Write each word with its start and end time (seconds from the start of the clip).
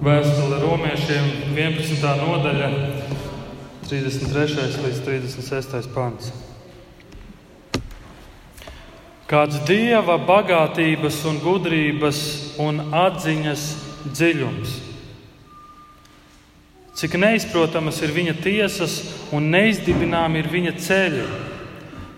Vēstule 0.00 0.56
romiešiem 0.62 1.26
11. 1.52 2.04
nodaļa, 2.22 2.68
33. 3.84 4.62
līdz 4.80 5.02
36. 5.04 5.90
pants. 5.92 6.30
Kāds 9.28 9.60
dieva 9.68 10.16
bagātības, 10.24 11.20
un 11.28 11.36
gudrības 11.44 12.22
un 12.64 12.80
atziņas 12.96 13.68
dziļums. 14.08 14.80
Cik 16.96 17.20
neizprotamas 17.20 18.00
ir 18.00 18.16
viņa 18.16 18.40
tiesas 18.40 18.98
un 19.36 19.52
neizdibināmi 19.52 20.40
ir 20.40 20.48
viņa 20.56 20.78
ceļi. 20.80 21.32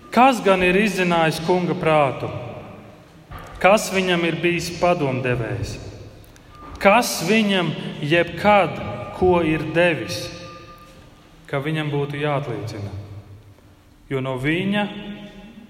Kas 0.07 0.39
gan 0.39 0.63
ir 0.63 0.79
izzinājis 0.87 1.43
kunga 1.43 1.75
prātu? 1.75 2.31
Kas 3.59 3.91
viņam 3.91 4.23
ir 4.31 4.39
bijis 4.39 4.71
padomdevējs? 4.79 5.81
Kas 6.83 7.21
viņam 7.23 7.69
jebkad 8.03 8.75
ko 9.15 9.37
ir 9.47 9.61
devis, 9.71 10.25
ka 11.47 11.61
viņam 11.63 11.87
būtu 11.93 12.19
jāatlīdzina? 12.19 12.91
Jo 14.11 14.19
no 14.19 14.33
viņa 14.35 14.83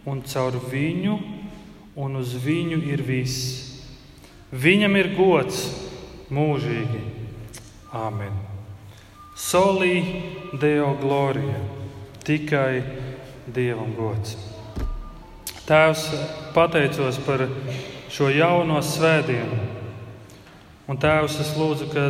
un 0.10 0.24
caur 0.26 0.58
viņu 0.72 1.18
un 2.02 2.18
uz 2.18 2.34
viņu 2.42 2.80
ir 2.90 3.04
viss. 3.06 3.62
Viņam 4.50 4.98
ir 4.98 5.12
gods 5.14 5.62
mūžīgi. 6.34 7.04
Āmen. 7.94 8.34
Solī 9.38 10.02
Deo 10.58 10.96
glorija. 10.98 11.62
Tikai 12.26 12.82
Dievam 13.54 13.94
gods. 13.98 14.34
Tēvs, 15.68 16.08
pateicos 16.56 17.22
par 17.26 17.46
šo 18.12 18.34
jauno 18.34 18.82
svētdienu. 18.82 19.73
Un 20.84 20.98
Tēvs, 21.00 21.38
es 21.40 21.54
lūdzu, 21.56 21.86
ka 21.94 22.10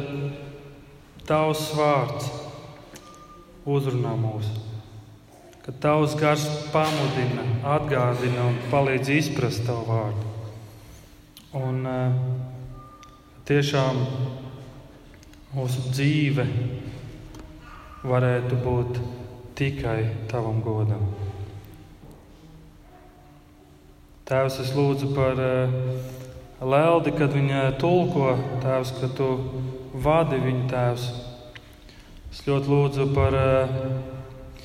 Tavs 1.29 1.67
vārds 1.77 2.25
uzrunā 3.69 4.15
mūs, 4.17 4.47
ka 5.61 5.73
Tavs 5.83 6.15
gars 6.17 6.47
pamudina, 6.73 7.45
atgādina 7.75 8.47
un 8.49 8.57
palīdz 8.71 9.11
izprast 9.13 9.61
Tavu 9.67 9.85
vārdu. 9.91 10.31
Un 11.59 11.85
uh, 11.85 12.15
tiešām 13.45 14.01
mūsu 15.53 15.85
dzīve 15.93 16.47
varētu 18.01 18.57
būt 18.65 18.99
tikai 19.53 19.99
Tavam 20.33 20.65
godam. 20.65 21.05
Tēvs, 24.25 24.59
es 24.65 24.73
lūdzu 24.73 25.13
par 25.13 25.45
uh, 25.45 25.79
Leldi, 26.63 27.11
kad 27.11 27.33
viņa 27.35 27.73
tulko, 27.81 28.33
Tēvs, 28.63 28.93
ka 28.95 29.09
Tu 29.17 29.27
vadi 30.03 30.39
viņu, 30.39 30.65
Tēvs. 30.71 31.07
Es 32.31 32.41
ļoti 32.47 32.71
lūdzu 32.71 33.07
par, 33.13 33.35
uh, 33.35 34.61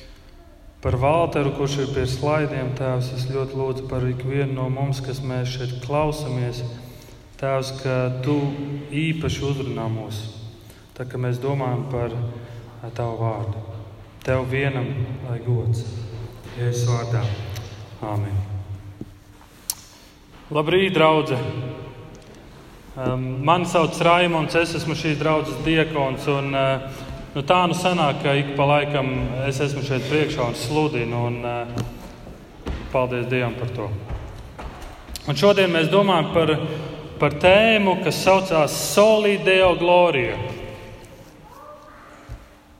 par 0.83 0.95
Valteru, 1.01 1.51
kurš 1.57 1.75
ir 1.83 1.89
pie 1.95 2.05
slaidiem, 2.07 2.71
Tēvs. 2.79 3.11
Es 3.17 3.25
ļoti 3.27 3.59
lūdzu 3.59 3.87
par 3.91 4.05
ikvienu 4.07 4.55
no 4.55 4.69
mums, 4.71 5.01
kas 5.03 5.19
mēs 5.19 5.57
šeit 5.57 5.75
klausamies. 5.83 6.63
Tēvs, 7.41 7.73
ka 7.83 7.97
Tu 8.23 8.37
īpaši 8.95 9.43
uzrunā 9.51 9.89
mūs, 9.91 10.21
tā 10.95 11.07
kā 11.07 11.19
mēs 11.19 11.41
domājam 11.43 11.83
par 11.91 12.15
Tavu 12.95 13.19
vārdu. 13.19 13.65
Tev 14.23 14.45
vienam 14.51 14.87
lai 15.27 15.41
gods. 15.43 15.83
Jēzus 16.55 16.87
vārdā. 16.87 17.25
Āmen. 18.07 18.39
Labrīt, 20.55 20.95
draugi! 20.95 21.35
Um, 22.99 23.45
mani 23.45 23.63
sauc 23.63 23.95
Raimons, 24.03 24.55
es 24.59 24.73
esmu 24.75 24.91
šīs 24.97 25.21
draudzes 25.21 25.55
diakons. 25.63 26.25
Un, 26.33 26.49
uh, 26.51 27.05
nu, 27.31 27.43
tā 27.47 27.61
nu 27.71 27.77
sanāk, 27.77 28.17
ka 28.25 28.33
ik 28.35 28.49
pa 28.57 28.65
laikam 28.67 29.13
es 29.45 29.61
esmu 29.63 29.85
šeit 29.87 30.03
priekšā 30.09 30.49
un 30.49 30.57
sludinu. 30.59 31.21
Un, 31.29 31.37
uh, 31.47 32.73
paldies 32.91 33.29
Dievam 33.31 33.55
par 33.55 33.71
to. 33.77 33.87
Un 35.31 35.39
šodien 35.39 35.71
mēs 35.71 35.87
domājam 35.93 36.33
par, 36.35 36.51
par 37.21 37.37
tēmu, 37.39 38.01
kas 38.03 38.19
saucās 38.19 38.75
Solideo 38.89 39.77
Glorija. 39.79 40.35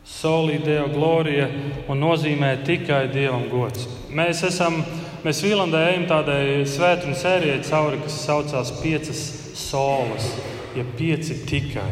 Solideo 0.04 0.90
Glorija 0.92 1.48
un 1.88 2.04
nozīmē 2.04 2.58
tikai 2.68 3.06
Dievam 3.14 3.48
gods. 3.54 3.88
Mēs 4.12 4.44
esam 4.52 4.82
Mēs 5.20 5.42
Vīlandē 5.44 5.80
ejam 5.90 6.06
tādai 6.08 6.62
svētdienu 6.64 7.18
sērijai 7.20 7.58
cauri, 7.68 7.98
kas 8.00 8.22
saucās 8.24 8.70
Piecas 8.80 9.24
solas, 9.60 10.30
ja 10.78 10.86
pieci 10.96 11.36
tikai. 11.44 11.90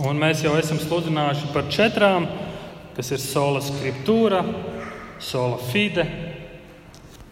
Un 0.00 0.16
mēs 0.16 0.40
jau 0.46 0.54
esam 0.56 0.80
sludinājuši 0.80 1.50
par 1.52 1.68
četrām, 1.68 2.24
kas 2.96 3.12
ir 3.12 3.20
sola 3.20 3.60
scriptūra, 3.60 4.40
sola 5.20 5.60
fide. 5.68 6.06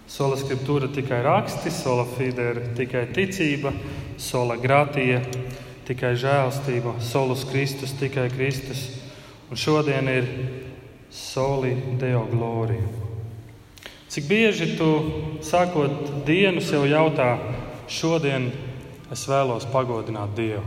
Sola 0.04 0.36
scriptūra 0.36 0.92
tikai 0.92 1.22
raksti, 1.24 1.72
sola 1.72 2.04
fide 2.18 2.50
ir 2.53 2.62
tikai 2.76 3.06
ticība, 3.16 3.72
sola 4.20 4.60
gratija 4.60 5.24
tikai 5.88 6.12
žēlstība, 6.12 6.98
solus 7.00 7.48
Kristus 7.48 7.97
tikai 7.97 8.28
Kristus. 8.36 8.84
Un 9.48 9.56
šodien 9.56 10.12
ir 10.12 10.28
soli 11.08 11.72
Deo 11.97 12.26
glorija. 12.28 13.16
Cik 14.16 14.31
bieži 14.31 14.78
tu 14.78 14.87
sākot 15.44 16.06
dienu 16.25 16.62
sev 16.65 16.87
jautā, 16.88 17.34
šodien 17.84 18.47
es 19.12 19.27
vēlos 19.28 19.66
pagodināt 19.69 20.32
Dievu? 20.38 20.65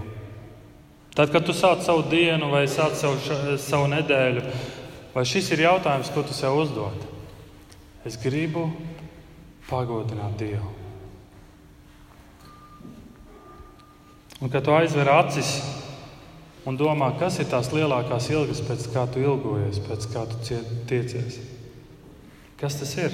Tad, 1.18 1.32
kad 1.34 1.48
tu 1.48 1.56
sāc 1.58 1.82
savu 1.82 2.04
dienu 2.12 2.52
vai 2.52 2.68
sāc 2.70 2.94
savu, 3.02 3.18
savu 3.58 3.90
nedēļu, 3.90 4.46
vai 5.16 5.26
šis 5.26 5.50
ir 5.56 5.66
jautājums, 5.66 6.14
ko 6.14 6.22
tu 6.22 6.38
sev 6.38 6.62
uzdod? 6.62 7.10
Es 8.06 8.22
gribu 8.22 8.70
pagodināt 9.66 10.38
Dievu. 10.38 10.70
Un 14.46 14.54
kad 14.54 14.62
tu 14.62 14.78
aizver 14.78 15.10
acis 15.18 15.56
un 16.70 16.78
domā, 16.78 17.16
kas 17.18 17.42
ir 17.42 17.50
tās 17.50 17.74
lielākās 17.74 18.30
ilgas, 18.30 18.62
pēc 18.70 18.92
kā 18.94 19.10
tu 19.10 19.26
ilgojies, 19.26 19.82
pēc 19.90 20.14
kā 20.14 20.30
tu 20.30 20.60
tiecies. 20.86 21.58
Kas 22.60 22.76
tas 22.76 22.92
ir? 23.00 23.14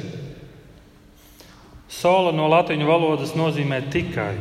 Sola 1.85 2.31
no 2.33 2.47
latviešu 2.50 2.88
valodas 2.88 3.35
nozīmē 3.38 3.83
tikai. 3.94 4.33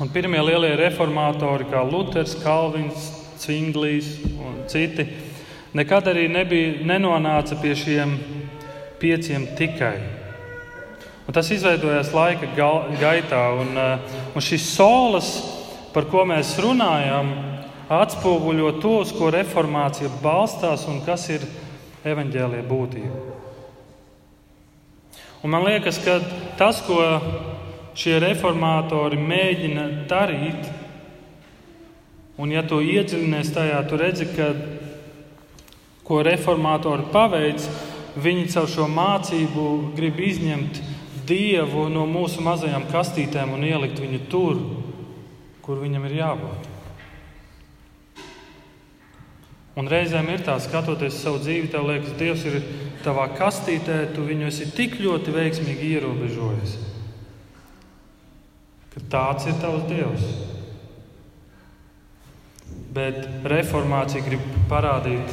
Un 0.00 0.08
pirmie 0.08 0.40
lielie 0.40 0.70
reformatori, 0.80 1.66
kā 1.68 1.82
Luters, 1.84 2.32
Kalvins, 2.40 3.10
Cinglijs 3.42 4.14
un 4.40 4.62
citi, 4.72 5.04
nekad 5.76 6.08
arī 6.08 6.30
nebija, 6.32 6.78
nenonāca 6.88 7.58
pie 7.60 7.74
šiem 7.76 8.14
pieciem 9.02 9.44
tikai. 9.58 9.98
Un 11.28 11.36
tas 11.36 11.50
izveidojās 11.52 12.14
laika 12.16 12.48
gaitā, 12.56 13.42
un, 13.60 13.76
uh, 13.76 14.16
un 14.32 14.42
šis 14.42 14.64
solis, 14.72 15.28
par 15.92 16.08
ko 16.08 16.24
mēs 16.24 16.54
runājam, 16.62 17.34
atspoguļo 17.92 18.72
to, 18.80 18.96
uz 19.04 19.12
ko 19.12 19.28
reformācija 19.34 20.08
balstās 20.24 20.88
un 20.88 21.04
kas 21.04 21.28
ir 21.36 21.44
evaņģēlīja 22.08 22.68
būtība. 22.72 23.31
Un 25.42 25.50
man 25.50 25.64
liekas, 25.66 25.98
ka 26.04 26.20
tas, 26.54 26.78
ko 26.86 27.02
šie 27.98 28.20
reformatori 28.22 29.18
mēģina 29.18 29.88
darīt, 30.10 30.68
un 32.38 32.52
ja 32.54 32.62
tu 32.62 32.78
iedziļinies 32.78 33.50
tajā, 33.54 33.80
tu 33.90 33.98
redzi, 33.98 34.28
ka 34.36 34.52
ko 36.06 36.22
reformatori 36.22 37.08
paveic, 37.10 37.66
viņi 38.22 38.48
caur 38.54 38.70
šo 38.70 38.86
mācību 38.92 39.68
grib 39.96 40.20
izņemt 40.22 40.78
dievu 41.26 41.88
no 41.90 42.06
mūsu 42.06 42.42
mazajām 42.44 42.86
kastītēm 42.92 43.54
un 43.56 43.66
ielikt 43.66 44.02
viņu 44.02 44.22
tur, 44.30 44.62
kur 45.62 45.82
viņam 45.82 46.06
ir 46.06 46.20
jābūt. 46.20 46.71
Un 49.72 49.88
reizēm 49.88 50.28
ir 50.28 50.42
tā, 50.44 50.58
skatoties 50.60 51.16
savu 51.22 51.40
dzīvi, 51.40 51.70
tev 51.72 51.86
liekas, 51.88 52.12
Dievs 52.20 52.42
ir 52.48 52.58
tavā 53.04 53.24
kastītē, 53.38 54.02
tu 54.12 54.26
viņu 54.26 54.50
esi 54.50 54.68
tik 54.76 54.98
ļoti 55.00 55.32
veiksmīgi 55.32 55.94
ierobežojis. 55.96 56.74
Ka 58.92 59.04
tāds 59.14 59.48
ir 59.48 59.56
tavs 59.62 59.86
Dievs. 59.88 60.26
Bet 62.92 63.48
reformācija 63.48 64.20
grib 64.26 64.44
parādīt, 64.68 65.32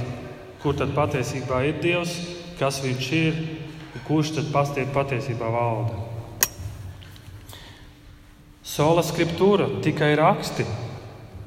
kur 0.63 0.77
tad 0.79 0.95
patiesībā 0.95 1.65
ir 1.67 1.81
Dievs, 1.83 2.15
kas 2.59 2.79
viņš 2.83 3.11
ir 3.19 3.41
un 3.43 4.05
kurš 4.07 4.37
tad 4.37 4.53
patiesībā 4.95 5.51
valda. 5.51 6.05
Sola 8.63 9.03
scriptūra 9.03 9.67
tikai 9.83 10.13
raksti 10.15 10.63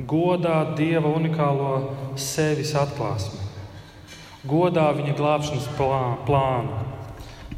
godā 0.08 0.62
Dieva 0.76 1.10
unikālo 1.12 1.72
sevis 2.19 2.75
atklāsmi, 2.78 3.40
godā 4.49 4.88
viņa 4.96 5.14
glābšanas 5.19 5.69
plānu. 6.26 6.81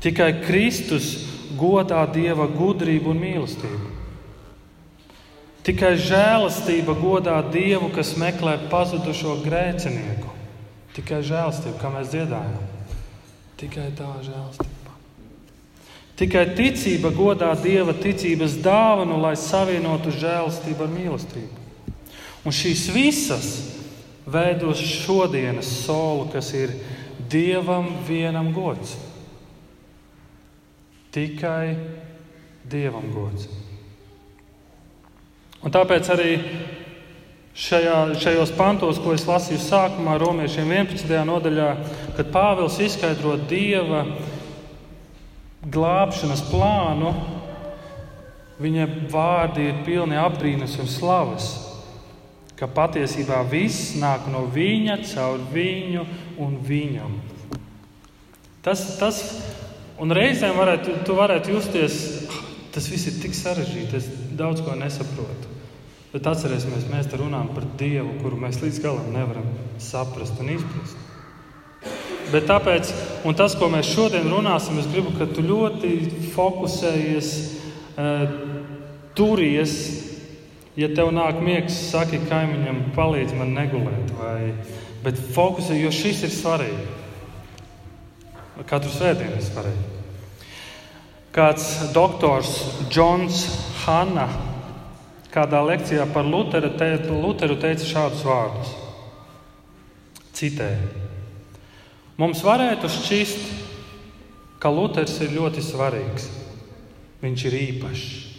Tikai 0.04 0.30
Kristus 0.44 1.14
godā 1.56 2.04
Dieva 2.12 2.46
gudrību 2.50 3.14
un 3.14 3.22
mīlestību. 3.22 3.92
Tikai 5.64 5.94
žēlastība 5.96 6.92
godā 6.98 7.38
Dievu, 7.48 7.88
kas 7.94 8.12
meklē 8.20 8.58
pazudušo 8.68 9.38
grēcinieku. 9.46 10.28
Tikai 10.92 11.22
žēlastība, 11.24 11.78
kā 11.80 11.92
mēs 11.94 12.12
dziedājām. 12.12 12.66
Tikai 13.58 13.88
tā 13.96 14.10
žēlastība. 14.26 14.92
Tikai 16.20 16.44
ticība 16.54 17.10
godā 17.16 17.54
Dieva 17.58 17.96
ticības 17.96 18.58
dāvanu, 18.62 19.16
lai 19.24 19.34
savienotu 19.40 20.12
žēlastību 20.14 20.84
ar 20.84 20.92
mīlestību. 20.92 21.63
Un 22.44 22.52
šīs 22.52 22.88
visas 22.92 23.48
veidos 24.28 24.80
šodienas 24.80 25.68
solu, 25.84 26.28
kas 26.32 26.52
ir 26.56 26.74
Dievam 27.30 27.88
vienam 28.08 28.52
gods. 28.52 28.98
Tikai 31.14 31.76
Dievam 32.68 33.08
gods. 33.14 33.48
Un 35.64 35.72
tāpēc 35.72 36.10
arī 36.12 36.32
šajā, 37.56 37.96
šajos 38.20 38.52
pantos, 38.58 39.00
ko 39.00 39.14
es 39.16 39.24
lasīju 39.24 39.62
sākumā, 39.64 40.18
Romiešiem 40.20 40.68
11. 40.68 41.14
nodaļā, 41.24 41.70
kad 42.18 42.32
Pāvils 42.34 42.76
izskaidro 42.84 43.38
Dieva 43.48 44.04
glābšanas 45.64 46.44
plānu, 46.50 47.14
viņa 48.60 48.88
vārdi 49.10 49.70
ir 49.70 49.84
pilni 49.86 50.20
apbrīnas 50.20 50.76
un 50.82 50.90
slavas. 50.90 51.54
Ka 52.54 52.68
patiesībā 52.70 53.40
viss 53.50 53.96
nāk 53.98 54.28
no 54.30 54.44
viņa, 54.54 55.00
caur 55.10 55.42
viņu 55.52 56.04
un 56.42 56.58
viņam. 56.62 57.16
Tas, 58.64 58.84
tas 59.00 59.18
un 60.00 60.14
reizēm 60.14 60.56
varētu, 60.56 61.00
tu 61.06 61.16
varētu 61.18 61.56
justies, 61.56 61.96
tas 62.74 62.86
viss 62.90 63.10
ir 63.10 63.18
tik 63.22 63.34
sarežģīti, 63.36 63.98
es 63.98 64.06
daudz 64.38 64.62
ko 64.64 64.76
nesaprotu. 64.78 65.50
Bet 66.14 66.28
atcerēsimies, 66.30 66.86
mēs 66.92 67.08
te 67.10 67.18
runājam 67.18 67.50
par 67.56 67.66
Dievu, 67.78 68.12
kuru 68.22 68.38
mēs 68.38 68.60
līdz 68.62 68.78
galam 68.84 69.10
nevaram 69.10 69.48
saprast 69.82 70.38
un 70.38 70.52
izprast. 70.54 71.00
Bet 72.30 72.46
tāpēc, 72.48 72.90
un 73.26 73.34
tas, 73.36 73.56
ko 73.58 73.66
mēs 73.70 73.90
šodien 73.90 74.30
runāsim, 74.30 74.78
es 74.78 74.86
gribu, 74.90 75.12
ka 75.18 75.26
tu 75.30 75.42
ļoti 75.44 75.90
fokusējies, 76.36 77.32
uh, 77.98 78.24
turies. 79.18 79.74
Ja 80.74 80.88
tev 80.90 81.12
nāk 81.14 81.38
miegs, 81.44 81.76
saki 81.92 82.18
kaimiņam, 82.26 82.80
palīdz 82.96 83.34
man 83.38 83.52
negulēt, 83.54 84.10
vai, 84.18 84.54
bet 85.04 85.20
fokusē, 85.36 85.76
jo 85.78 85.92
šis 85.94 86.24
ir 86.26 86.32
svarīgi. 86.34 86.86
Katru 88.66 88.90
svētdienu 88.90 89.38
ir 89.38 89.44
svarīgi. 89.44 89.84
Kāds 91.34 91.68
doktors 91.94 92.50
Džons 92.90 93.44
Hanna 93.84 94.28
kādā 95.34 95.60
lekcijā 95.66 96.06
par 96.14 96.26
Luteru, 96.26 96.70
te, 96.78 96.92
Luteru 97.10 97.56
teica 97.58 97.86
šādus 97.86 98.22
vārdus. 98.26 98.74
Citēju: 100.34 100.90
Mums 102.18 102.42
varētu 102.46 102.90
šķist, 102.90 103.48
ka 104.62 104.70
Luters 104.70 105.18
ir 105.22 105.34
ļoti 105.34 105.62
svarīgs. 105.62 106.30
Viņš 107.22 107.44
ir 107.50 107.58
īpašs. 107.58 108.33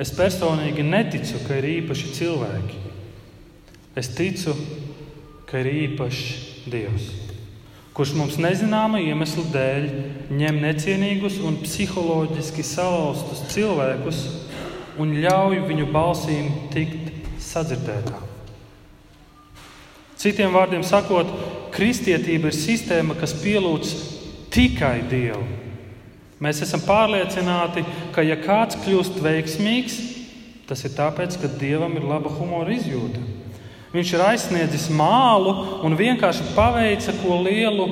Es 0.00 0.10
personīgi 0.10 0.82
neticu, 0.82 1.38
ka 1.46 1.60
ir 1.60 1.68
īpaši 1.76 2.14
cilvēki. 2.16 2.80
Es 3.94 4.10
ticu, 4.16 4.56
ka 5.46 5.60
ir 5.62 5.70
īpašs 5.70 6.66
Dievs, 6.66 7.10
kurš 7.94 8.14
mums 8.18 8.38
nezināma 8.40 8.98
iemesla 9.04 9.44
dēļ 9.54 9.84
ņem 10.34 10.60
necienīgus 10.64 11.36
un 11.44 11.60
psiholoģiski 11.62 12.64
salauztus 12.66 13.44
cilvēkus 13.52 14.22
un 14.98 15.12
ļauj 15.22 15.60
viņu 15.68 15.90
balsīm 15.94 16.48
tikt 16.72 17.12
sadzirdētām. 17.44 18.24
Citiem 20.18 20.54
vārdiem 20.56 20.82
sakot, 20.86 21.28
kristietība 21.74 22.48
ir 22.48 22.56
sistēma, 22.56 23.14
kas 23.18 23.36
pielūdz 23.42 23.94
tikai 24.54 25.02
Dievu. 25.10 25.63
Mēs 26.44 26.60
esam 26.66 26.82
pārliecināti, 26.84 27.84
ka, 28.12 28.24
ja 28.26 28.36
kāds 28.36 28.76
kļūst 28.84 29.16
veiksmīgs, 29.24 29.96
tas 30.68 30.84
ir 30.84 30.92
tāpēc, 30.96 31.38
ka 31.40 31.48
Dievam 31.60 31.96
ir 31.96 32.04
laba 32.08 32.32
humora 32.36 32.74
izjūta. 32.74 33.22
Viņš 33.94 34.12
ir 34.12 34.24
aizsniedzis 34.26 34.88
mālu 34.92 35.54
un 35.86 35.96
vienkārši 35.96 36.50
paveica 36.56 37.14
ko 37.22 37.38
lielu 37.46 37.86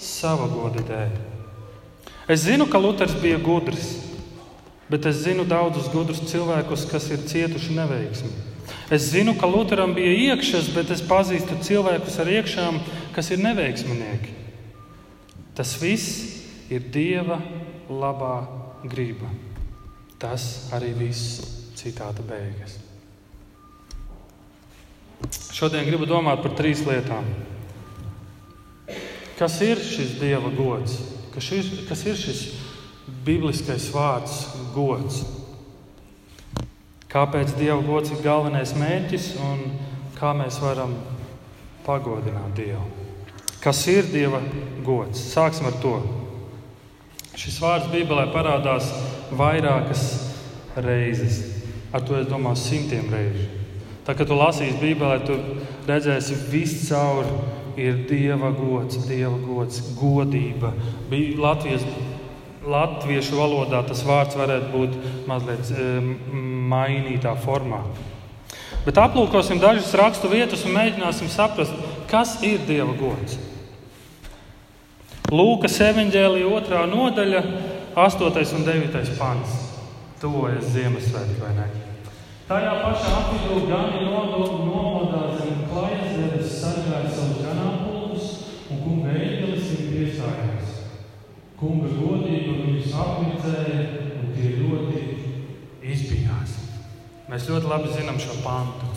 sava 0.00 0.46
goda 0.48 0.84
dēļ. 0.86 1.14
Es 2.30 2.46
zinu, 2.46 2.68
ka 2.70 2.80
Luters 2.80 3.16
bija 3.20 3.40
gudrs. 3.42 3.98
Bet 4.88 5.06
es 5.08 5.22
zinu 5.24 5.46
daudzus 5.48 5.88
gudrus 5.92 6.20
cilvēkus, 6.28 6.84
kas 6.90 7.08
ir 7.12 7.24
cietuši 7.28 7.74
neveiksmi. 7.76 8.30
Es 8.92 9.08
zinu, 9.10 9.32
ka 9.36 9.48
Lutheram 9.48 9.94
bija 9.96 10.12
iekšas, 10.30 10.68
bet 10.76 10.92
es 10.92 11.02
pazīstu 11.04 11.56
cilvēkus 11.64 12.18
ar 12.20 12.30
iekšām, 12.30 12.80
kas 13.16 13.30
ir 13.32 13.40
neveiksminieki. 13.44 14.32
Tas 15.56 15.72
viss 15.80 16.68
ir 16.72 16.84
Dieva 16.92 17.40
labā 17.88 18.36
griba. 18.88 19.28
Tas 20.20 20.70
arī 20.74 20.92
viss 20.96 21.40
citāta 21.76 22.24
beigas. 22.24 22.78
Šodien 25.54 25.86
gribu 25.86 26.06
domāt 26.08 26.42
par 26.42 26.54
trīs 26.58 26.82
lietām. 26.86 27.26
Kas 29.38 29.58
ir 29.66 29.80
šis 29.82 30.16
Dieva 30.20 30.50
gods? 30.54 30.98
Kas 31.34 31.50
ir, 31.54 31.70
kas 31.88 32.04
ir 32.06 32.18
šis 32.18 32.42
bibliskais 33.26 33.88
vārds 33.94 34.36
gods. 34.74 35.22
Kāpēc 37.10 37.54
Dieva 37.58 37.80
gods 37.86 38.10
ir 38.14 38.22
galvenais 38.24 38.74
mērķis 38.78 39.32
un 39.42 39.64
kā 40.18 40.32
mēs 40.38 40.58
varam 40.62 40.94
pagodināt 41.86 42.54
Dievu? 42.58 42.84
Kas 43.62 43.80
ir 43.90 44.10
Dieva 44.10 44.42
gods? 44.86 45.22
Sāksim 45.34 45.70
ar 45.70 45.78
to. 45.82 45.96
Šis 47.38 47.58
vārds 47.62 47.90
Bībelē 47.90 48.28
parādās 48.34 48.90
vairākas 49.34 50.04
reizes. 50.76 51.40
Ar 51.94 52.02
to 52.06 52.18
es 52.18 52.28
domāju 52.30 52.60
simtiem 52.62 53.10
reižu. 53.10 53.48
Tā 54.04 54.14
kā 54.16 54.26
tu 54.28 54.36
lasīsi 54.36 54.80
Bībelē, 54.80 55.20
tu 55.26 55.36
redzēsi 55.88 56.36
viscaur 56.50 57.28
ir 57.80 58.04
Dieva 58.08 58.52
gods, 58.54 59.00
Dieva 59.08 59.38
gods, 59.42 59.80
godība. 59.98 60.74
Bija 61.10 61.38
Latvijas 61.48 61.86
latviešu 62.64 63.36
valodā 63.36 63.82
tas 63.84 64.02
vārds 64.06 64.36
varētu 64.38 64.70
būt 64.72 64.94
mazliet 65.28 65.72
mainītā 66.72 67.34
formā. 67.44 67.82
Bet 68.84 69.00
aplūkosim 69.00 69.60
dažas 69.60 69.92
rakstu 69.96 70.28
vietas 70.32 70.64
un 70.64 70.76
mēģināsim 70.76 71.30
saprast, 71.32 71.74
kas 72.10 72.36
ir 72.44 72.64
Dieva 72.68 72.92
gods. 72.98 73.38
Lūkas 75.32 75.78
evanģēlija 75.80 76.48
otrā 76.52 76.82
nodaļa, 76.84 77.38
8. 77.96 78.42
un 78.58 78.66
9. 78.66 79.12
pants. 79.16 79.54
Tuvojas 80.20 80.66
Ziemassvētki 80.74 81.38
vai 81.40 81.52
ne? 81.56 81.64
Tajā 82.44 82.74
pašā 82.82 83.12
apvidū 83.22 83.62
gan 83.70 83.96
ir 83.96 84.10
nomodā 84.12 85.22
zem 85.38 85.62
klajas 85.70 86.12
zemes 86.12 86.52
sargāja 86.58 87.08
savus 87.08 87.40
ganāmpulkus, 87.40 88.28
un 88.68 88.84
kunga 88.84 89.16
eņģelis 89.16 89.72
ir 89.72 89.88
piesājās. 89.94 90.76
Kunga 91.56 91.88
godība 91.96 92.60
viņus 92.60 92.92
apnicēja, 93.06 93.82
un 94.20 94.30
tie 94.36 94.54
ļoti 94.60 95.04
izbijās. 95.94 96.58
Mēs 97.32 97.48
ļoti 97.48 97.72
labi 97.72 97.96
zinām 97.96 98.20
šo 98.20 98.36
pantu. 98.44 98.92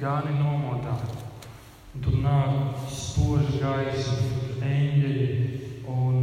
Gāni 0.00 0.32
nomodā, 0.40 0.96
tur 2.00 2.22
nāk 2.24 2.88
spoža 2.88 3.60
gaisa, 3.60 4.16
eņģeļi, 4.64 5.28
un, 5.92 6.16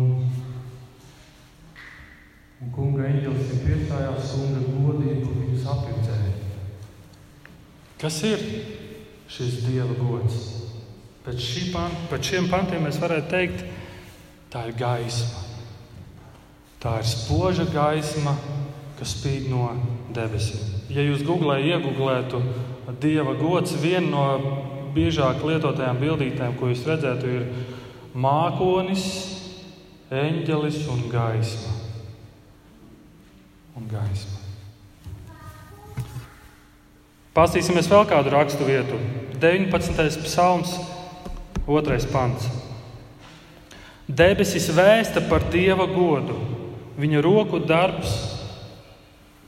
un 2.61 2.75
kunga 2.75 3.07
eņģelis 3.11 3.53
ir 3.55 3.63
piestājās, 3.69 4.33
kunga 4.35 4.65
godība 4.67 5.31
viņus 5.31 5.71
apnicēja. 5.75 6.35
Kas 8.01 8.19
ir 8.27 8.45
šis 9.31 9.63
Dieva 9.65 9.95
gods? 10.01 10.43
Pēc, 11.25 11.41
pan, 11.73 11.95
pēc 12.11 12.31
šiem 12.33 12.51
pantiem 12.51 12.83
mēs 12.85 12.99
varētu 13.01 13.31
teikt, 13.31 13.65
Tā 14.55 14.69
ir 14.69 14.75
gaisma. 14.79 15.41
Tā 16.79 16.91
ir 17.01 17.07
spoža 17.09 17.65
gaisma, 17.67 18.37
kas 18.95 19.17
spīd 19.17 19.49
no 19.51 19.65
debesīm. 20.15 20.61
Ja 20.95 21.03
jūs 21.03 21.25
googlē 21.27 21.57
iegūlētu 21.73 22.39
dieva 23.03 23.33
gods, 23.35 23.73
viena 23.81 24.07
no 24.07 24.53
biežāk 24.95 25.43
lietotajām 25.43 25.99
bildītēm, 25.99 26.55
ko 26.55 26.69
jūs 26.71 26.85
redzētu, 26.87 27.33
ir 27.35 27.74
mākonis, 28.15 29.05
eņģelis 30.13 30.81
un 30.91 31.03
gaisma. 31.11 31.73
Un 33.75 33.89
gaisma. 33.91 34.41
Pastīsimies 37.35 37.89
vēl 37.91 38.05
kādu 38.07 38.31
rakstu 38.31 38.67
vietu. 38.67 38.97
19. 39.43 40.23
psalms, 40.23 40.77
2. 41.67 41.99
pants. 42.13 42.47
Debesis 44.07 44.69
vēsta 44.71 45.19
par 45.27 45.43
Dieva 45.51 45.89
godu, 45.91 46.37
viņa 46.95 47.21
roku 47.25 47.59
darbs 47.59 48.15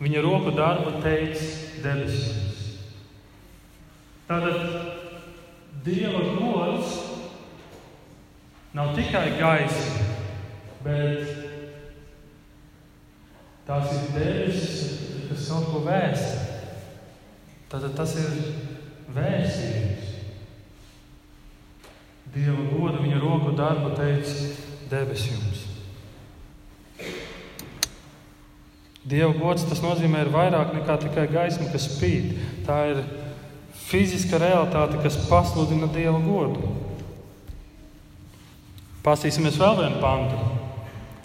viņa 0.01 0.21
roku 0.21 0.53
darbu 0.53 1.00
teica 1.01 1.45
debesīs. 1.81 2.77
Tātad 4.27 4.57
Dieva 5.86 6.21
gods 6.36 7.07
nav 8.74 8.95
tikai 8.95 9.29
gaisa, 9.39 10.03
bet 10.83 11.29
tās 13.67 13.93
ir 13.93 14.09
debesis, 14.15 14.83
kas 15.29 15.47
kaut 15.51 15.71
ko 15.71 15.83
vēsta. 15.88 16.43
Tātad 17.67 17.95
tas 18.00 18.13
ir 18.19 18.36
vēstījums. 19.15 20.13
Dieva 22.31 22.63
godu 22.71 23.01
viņa 23.03 23.19
roku 23.24 23.55
darbu 23.57 23.95
teica 23.97 24.36
debesis 24.91 25.31
jums. 25.33 25.63
Dieva 29.07 29.31
gods 29.36 29.63
tas 29.67 29.79
nozīmē 29.83 30.25
ir 30.25 30.33
vairāk 30.33 30.74
nekā 30.75 30.97
tikai 31.05 31.27
gaisma, 31.31 31.69
kas 31.71 31.88
spīd. 31.88 32.33
Tā 32.67 32.81
ir 32.91 33.03
fiziska 33.88 34.39
realitāte, 34.41 35.00
kas 35.03 35.19
pasludina 35.29 35.88
Dieva 35.91 36.19
godu. 36.24 36.74
Pastīsimies 39.08 39.56
vēl 39.56 39.78
vienu 39.78 40.02
pantu. 40.04 40.38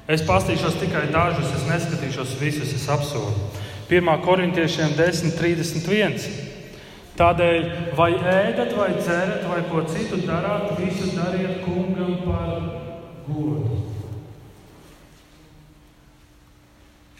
Es 0.06 0.22
pastīšos 0.22 0.76
tikai 0.78 1.08
dažus, 1.10 1.48
es 1.56 1.64
neskatīšos 1.66 2.34
visus, 2.38 2.70
es 2.76 2.84
apsolu. 2.86 3.32
1. 3.90 4.10
korintiešiem 4.22 4.94
10, 4.94 5.32
31. 5.34 6.20
Tādēļ, 7.18 7.66
vai 7.98 8.12
ēdat, 8.14 8.70
vai 8.78 8.92
dzerat, 9.00 9.42
vai 9.50 9.64
ko 9.66 9.82
citu 9.90 10.20
darāt, 10.22 10.70
visu 10.78 11.10
dariet 11.16 11.58
kungam 11.64 12.14
par 12.22 12.52
godu. 13.26 13.80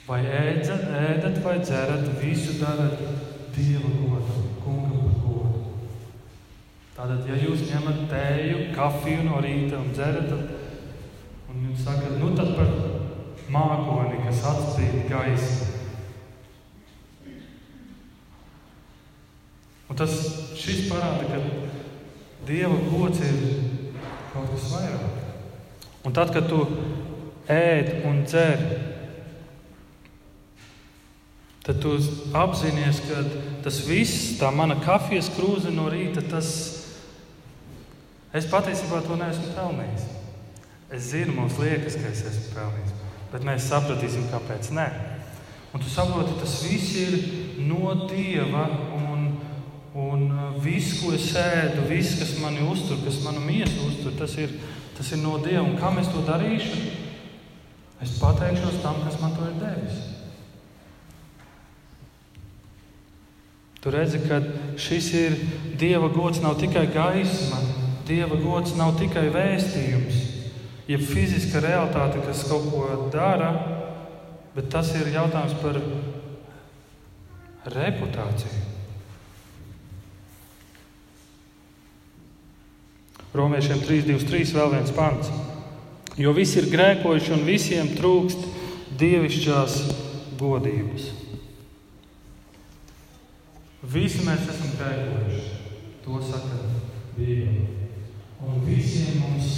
Vai 0.06 0.22
ēdat, 0.22 0.86
ēdat 1.02 1.42
vai 1.42 1.58
dzerat, 1.58 2.06
visu 2.22 2.60
darat 2.62 3.02
Dieva 3.52 3.90
godam, 3.98 4.48
kungam 4.62 4.94
par 4.94 5.10
godu. 5.10 5.21
Tātad, 6.92 7.22
ja 7.24 7.38
jūs 7.40 7.62
ņemat 7.70 8.02
tēju, 8.10 8.64
kafiju 8.76 9.22
no 9.24 9.38
rīta 9.40 9.78
un 9.80 9.94
dzerat, 9.96 10.32
un 11.48 11.62
jūs 11.70 11.86
sakat, 11.86 12.18
nu 12.20 12.34
tad 12.36 12.50
par 12.58 12.68
mākoni, 13.52 14.18
kas 14.26 14.42
atspīd 14.50 15.06
gaismu. 15.08 15.70
Un 19.88 19.98
tas 20.00 20.12
šis 20.56 20.86
parāda, 20.90 21.24
ka 21.32 21.40
Dieva 22.48 22.76
gods 22.90 23.20
ir 23.24 23.40
kaut 24.34 24.52
kas 24.52 24.68
vairāk. 24.74 25.18
Un 26.04 26.14
tad, 26.16 26.32
kad 26.34 26.48
tu 26.50 26.60
ēd 27.52 28.04
un 28.08 28.22
dzer, 28.26 28.62
tad 31.64 31.80
tu 31.80 31.96
apzinājies, 32.36 33.02
ka 33.08 33.24
tas 33.64 33.80
viss, 33.88 34.36
tā 34.40 34.52
mana 34.52 34.76
kafijas 34.84 35.32
krūze 35.32 35.72
no 35.72 35.88
rīta, 35.92 36.24
tas 36.28 36.81
es 38.36 38.48
patiesībā 38.50 39.02
to 39.06 39.18
neesmu 39.20 39.52
pelnījis. 39.56 40.08
Es 40.92 41.10
zinu, 41.12 41.36
mums 41.36 41.56
liekas, 41.60 41.96
ka 42.00 42.10
es 42.12 42.24
esmu 42.28 42.56
pelnījis, 42.56 42.96
bet 43.32 43.46
mēs 43.48 43.68
sapratīsim, 43.70 44.28
kāpēc 44.32 44.72
nē. 44.76 44.88
Un 45.72 45.80
tu 45.80 45.88
saproti, 45.88 46.36
tas 46.40 46.58
viss 46.66 46.96
ir 47.00 47.14
no 47.64 47.94
Dieva 48.04 48.66
Un 49.94 50.30
uh, 50.30 50.54
viss, 50.56 51.02
ko 51.02 51.10
es 51.12 51.26
ēdu, 51.36 51.82
viss, 51.90 52.16
kas 52.16 52.38
mani 52.40 52.62
uztur, 52.64 53.02
kas 53.04 53.18
manu 53.26 53.42
miesu 53.44 53.90
uztur, 53.90 54.14
tas 54.16 54.32
ir, 54.40 54.54
tas 54.96 55.10
ir 55.12 55.20
no 55.20 55.36
Dieva. 55.42 55.66
Un 55.66 55.76
kā 55.76 55.90
es 56.00 56.08
to 56.08 56.22
darīšu? 56.24 56.78
Es 58.00 58.16
pateikšos 58.16 58.80
tam, 58.80 59.02
kas 59.04 59.20
man 59.20 59.36
to 59.36 59.44
ir 59.50 59.58
devis. 59.60 59.98
Tu 63.82 63.92
redzi, 63.92 64.22
ka 64.24 64.40
šis 64.80 65.10
ir 65.18 65.36
Dieva 65.76 66.08
gods, 66.14 66.40
nav 66.40 66.56
tikai 66.56 66.86
gaisma, 66.94 67.60
Dieva 68.06 68.36
gods 68.40 68.74
nav 68.78 68.96
tikai 68.98 69.28
vēstījums, 69.30 70.18
jeb 70.90 71.04
fiziska 71.06 71.62
realitāte, 71.62 72.22
kas 72.26 72.42
kaut 72.48 72.66
ko 72.72 73.08
dara, 73.12 73.52
bet 74.56 74.70
tas 74.72 74.90
ir 74.98 75.12
jautājums 75.14 75.54
par 75.62 75.78
reputāciju. 77.76 78.68
Romiešiem 83.32 83.80
3.23. 83.80 84.52
vēl 84.52 84.74
viens 84.74 84.92
pants. 84.92 85.30
Jo 86.20 86.34
visi 86.36 86.58
ir 86.60 86.68
grēkojuši 86.68 87.32
un 87.32 87.46
visiem 87.46 87.88
trūkst 87.96 88.44
dievišķās 89.00 89.76
godības. 90.36 91.06
Visi 93.94 94.26
mēs 94.26 94.50
esam 94.52 94.74
grēkojuši. 94.76 95.46
To 96.04 96.18
saka 96.26 96.60
Bībele. 97.16 97.81
Un 98.42 98.62
visiem 98.66 99.20
mums 99.22 99.50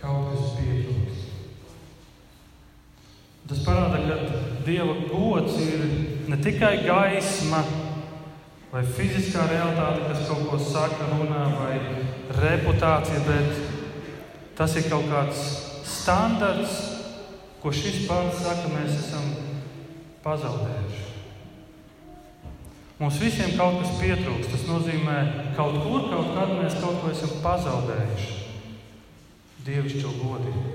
kaut 0.00 0.30
kas 0.30 0.52
pietrūkst. 0.58 1.26
Tas 3.50 3.62
parāda, 3.66 3.98
ka 4.06 4.42
Dieva 4.62 4.94
gods 5.10 5.56
ir 5.64 5.82
ne 6.30 6.38
tikai 6.38 6.76
gaisma 6.84 7.64
vai 8.70 8.84
fiziskā 8.86 9.48
realitāte, 9.50 10.06
kas 10.06 10.28
kaut 10.28 10.46
ko 10.46 10.60
saka, 10.62 11.10
runā, 11.10 11.42
vai 11.58 11.74
reputācija, 12.38 13.24
bet 13.26 14.54
tas 14.58 14.78
ir 14.78 14.86
kaut 14.92 15.10
kāds 15.10 15.44
standarts, 15.90 16.78
ko 17.60 17.74
šis 17.74 18.04
pāns 18.06 18.38
saka, 18.44 18.70
mēs 18.76 18.94
esam 19.02 19.32
pazaudējuši. 20.22 21.09
Mums 23.00 23.16
visiem 23.16 23.54
kaut 23.56 23.78
kas 23.80 23.94
pietrūks. 23.96 24.50
Tas 24.52 24.66
nozīmē, 24.68 25.16
ka 25.56 25.62
kaut 25.62 25.78
kur, 25.86 26.02
kaut 26.10 26.34
kad 26.36 26.50
mēs 26.58 26.76
kaut 26.82 27.00
ko 27.00 27.12
esam 27.14 27.32
pazaudējuši. 27.40 28.34
Dievišķo 29.64 30.12
godību. 30.18 30.74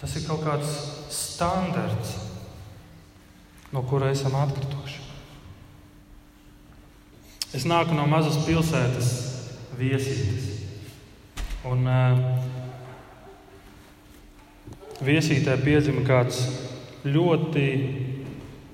Tas 0.00 0.16
ir 0.16 0.24
kaut 0.24 0.40
kāds 0.44 0.70
standarts, 1.12 2.16
no 3.72 3.84
kura 3.88 4.08
esam 4.12 4.36
atkrituši. 4.40 5.02
Es 7.54 7.68
nāku 7.68 7.94
no 7.94 8.08
mazas 8.10 8.40
pilsētas, 8.48 9.12
viesītes. 9.78 10.48
Un 11.68 11.84
uh, 11.88 12.24
viesītē 15.04 15.54
piedzima 15.60 16.02
kāds 16.08 16.40
ļoti 17.04 17.68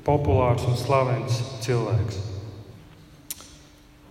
populārs 0.06 0.66
un 0.68 0.76
slavens 0.80 1.40
cilvēks. 1.64 2.20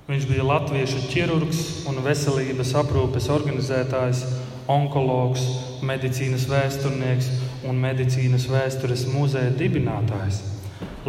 Viņš 0.09 0.25
bija 0.25 0.45
latviešu 0.45 1.03
ķirurgs 1.11 1.59
un 1.89 1.99
veselības 2.01 2.71
aprūpes 2.81 3.27
organizētājs, 3.29 4.23
onkologs, 4.69 5.43
medicīnas 5.85 6.47
vēsturnieks 6.49 7.29
un 7.69 7.77
medicīnas 7.81 8.47
vēstures 8.49 9.05
muzeja 9.13 9.51
dibinātājs. 9.59 10.41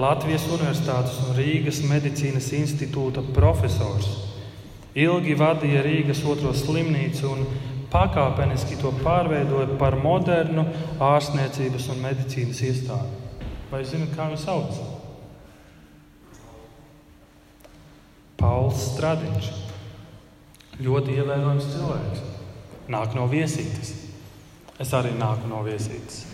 Latvijas 0.01 0.45
Universitātes 0.53 1.17
un 1.25 1.33
Rīgas 1.39 1.81
Medicīnas 1.89 2.51
institūta 2.57 3.25
profesors. 3.35 4.07
Ilgi 4.95 5.35
vadīja 5.39 5.81
Rīgas 5.87 6.21
otro 6.29 6.53
slimnīcu 6.57 7.31
un 7.31 7.45
pakāpeniski 7.91 8.79
to 8.81 8.93
pārveidoja 9.01 9.79
par 9.81 9.97
modernu 9.99 10.67
ārstniecības 11.03 11.89
un 11.95 12.05
medicīnas 12.05 12.63
iestādi. 12.69 13.17
Vai 13.71 13.85
zināt, 13.87 14.11
kā 14.17 14.27
viņu 14.27 14.41
sauc? 14.43 14.79
Pauls 18.41 18.81
Stradiņš. 18.97 19.50
Ļoti 20.81 21.15
ievērojams 21.21 21.69
cilvēks. 21.71 22.25
Nāk 22.91 23.15
no 23.15 23.29
viesītes. 23.31 23.93
Es 24.81 24.91
arī 24.97 25.12
nāku 25.15 25.47
no 25.47 25.61
viesītes. 25.62 26.25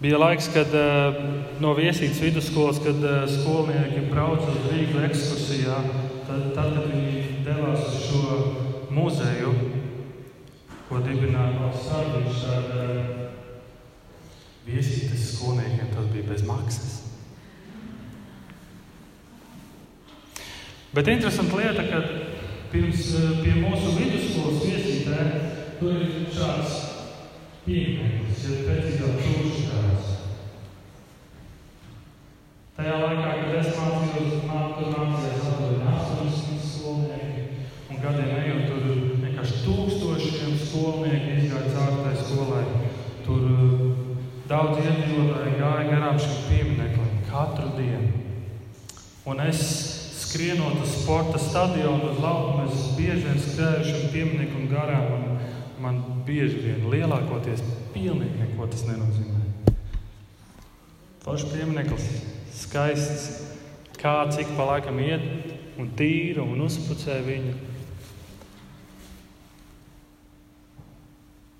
Bija 0.00 0.20
laiks, 0.20 0.46
kad 0.54 0.70
uh, 0.78 1.18
no 1.60 1.74
viesītas 1.76 2.20
vidusskolas, 2.22 2.78
kad 2.84 3.02
uh, 3.02 3.24
skolnieki 3.28 4.06
brauca 4.12 4.46
uz 4.52 4.68
Rīgas 4.70 5.08
ekskursijā, 5.10 5.80
tad, 6.28 6.46
tad, 6.54 6.76
kad 6.76 6.86
viņi 6.92 7.42
devās 7.44 7.88
uz 7.88 8.06
šo 8.06 8.38
muzeju, 8.94 9.56
ko 10.88 11.02
dibināja 11.04 11.56
Valsts 11.58 11.90
Sārdiņš, 11.90 12.44
tad 12.46 13.19
viesītas 14.74 15.28
skolniekiem 15.34 15.92
tas 15.94 16.10
bija 16.14 16.28
bez 16.30 16.44
maksas. 16.46 16.96
Bet 20.94 21.06
interesanti 21.06 21.54
lieta, 21.54 21.84
ka 21.86 22.00
pirms 22.72 23.04
pie 23.44 23.52
mūsu 23.62 23.92
vidusskolas 23.94 24.64
viesītē 24.64 25.26
tur 25.78 26.00
ir 26.02 26.24
šāds 26.34 26.72
piemineklis, 27.62 28.40
ja 28.42 28.64
precīzāk 28.66 29.20
šūškās. 29.26 30.08
Tajā 32.80 32.96
laikā, 33.04 33.30
kad 33.38 33.54
es 33.60 33.70
mācījos, 33.76 34.34
tur 34.42 34.92
mācījās 34.96 35.46
aptuveni 35.52 35.94
80 35.94 36.66
skolnieki, 36.72 37.46
un 37.86 38.02
gadiem 38.02 38.34
ejot, 38.40 38.66
tur 38.72 38.84
vienkārši 39.22 39.62
tūkstošiem 39.66 40.58
skolnieku 40.64 41.36
izgāja 41.38 41.74
cauri 41.76 42.04
tai 42.06 42.14
skolai. 42.24 42.64
Tur 43.26 43.44
daudz 44.50 44.80
iedzīvotāji 44.82 45.58
gāja 45.60 45.82
garām 45.86 46.16
šim 46.18 46.38
piemineklim 46.48 47.10
katru 47.28 47.68
dienu. 47.76 48.08
Un 49.30 49.42
es 49.44 49.60
skrienot 50.24 50.80
uz 50.82 50.96
sporta 50.96 51.38
stadionu, 51.38 52.10
uz 52.10 52.18
laukuma, 52.22 52.66
es 52.66 52.88
bieži 52.96 53.28
vien 53.28 53.38
skrēju 53.44 53.86
šim 53.86 54.08
piemineklim 54.14 54.66
garām. 54.72 55.06
Un 55.14 55.84
man 55.84 56.00
bieži 56.26 56.64
vien 56.64 56.88
lielākoties 56.90 57.62
pilnīgi 57.94 58.42
neko 58.42 58.66
tas 58.72 58.82
nenozīmē. 58.88 59.76
Foršs 61.22 61.46
piemineklis, 61.52 62.10
skaists, 62.58 63.28
kā 64.00 64.16
cik 64.34 64.50
pa 64.56 64.66
laikam 64.72 64.98
iet 65.04 65.78
un 65.78 65.92
tīra 65.94 66.42
un 66.42 66.66
uzpucē 66.66 67.20
viņu. 67.26 67.69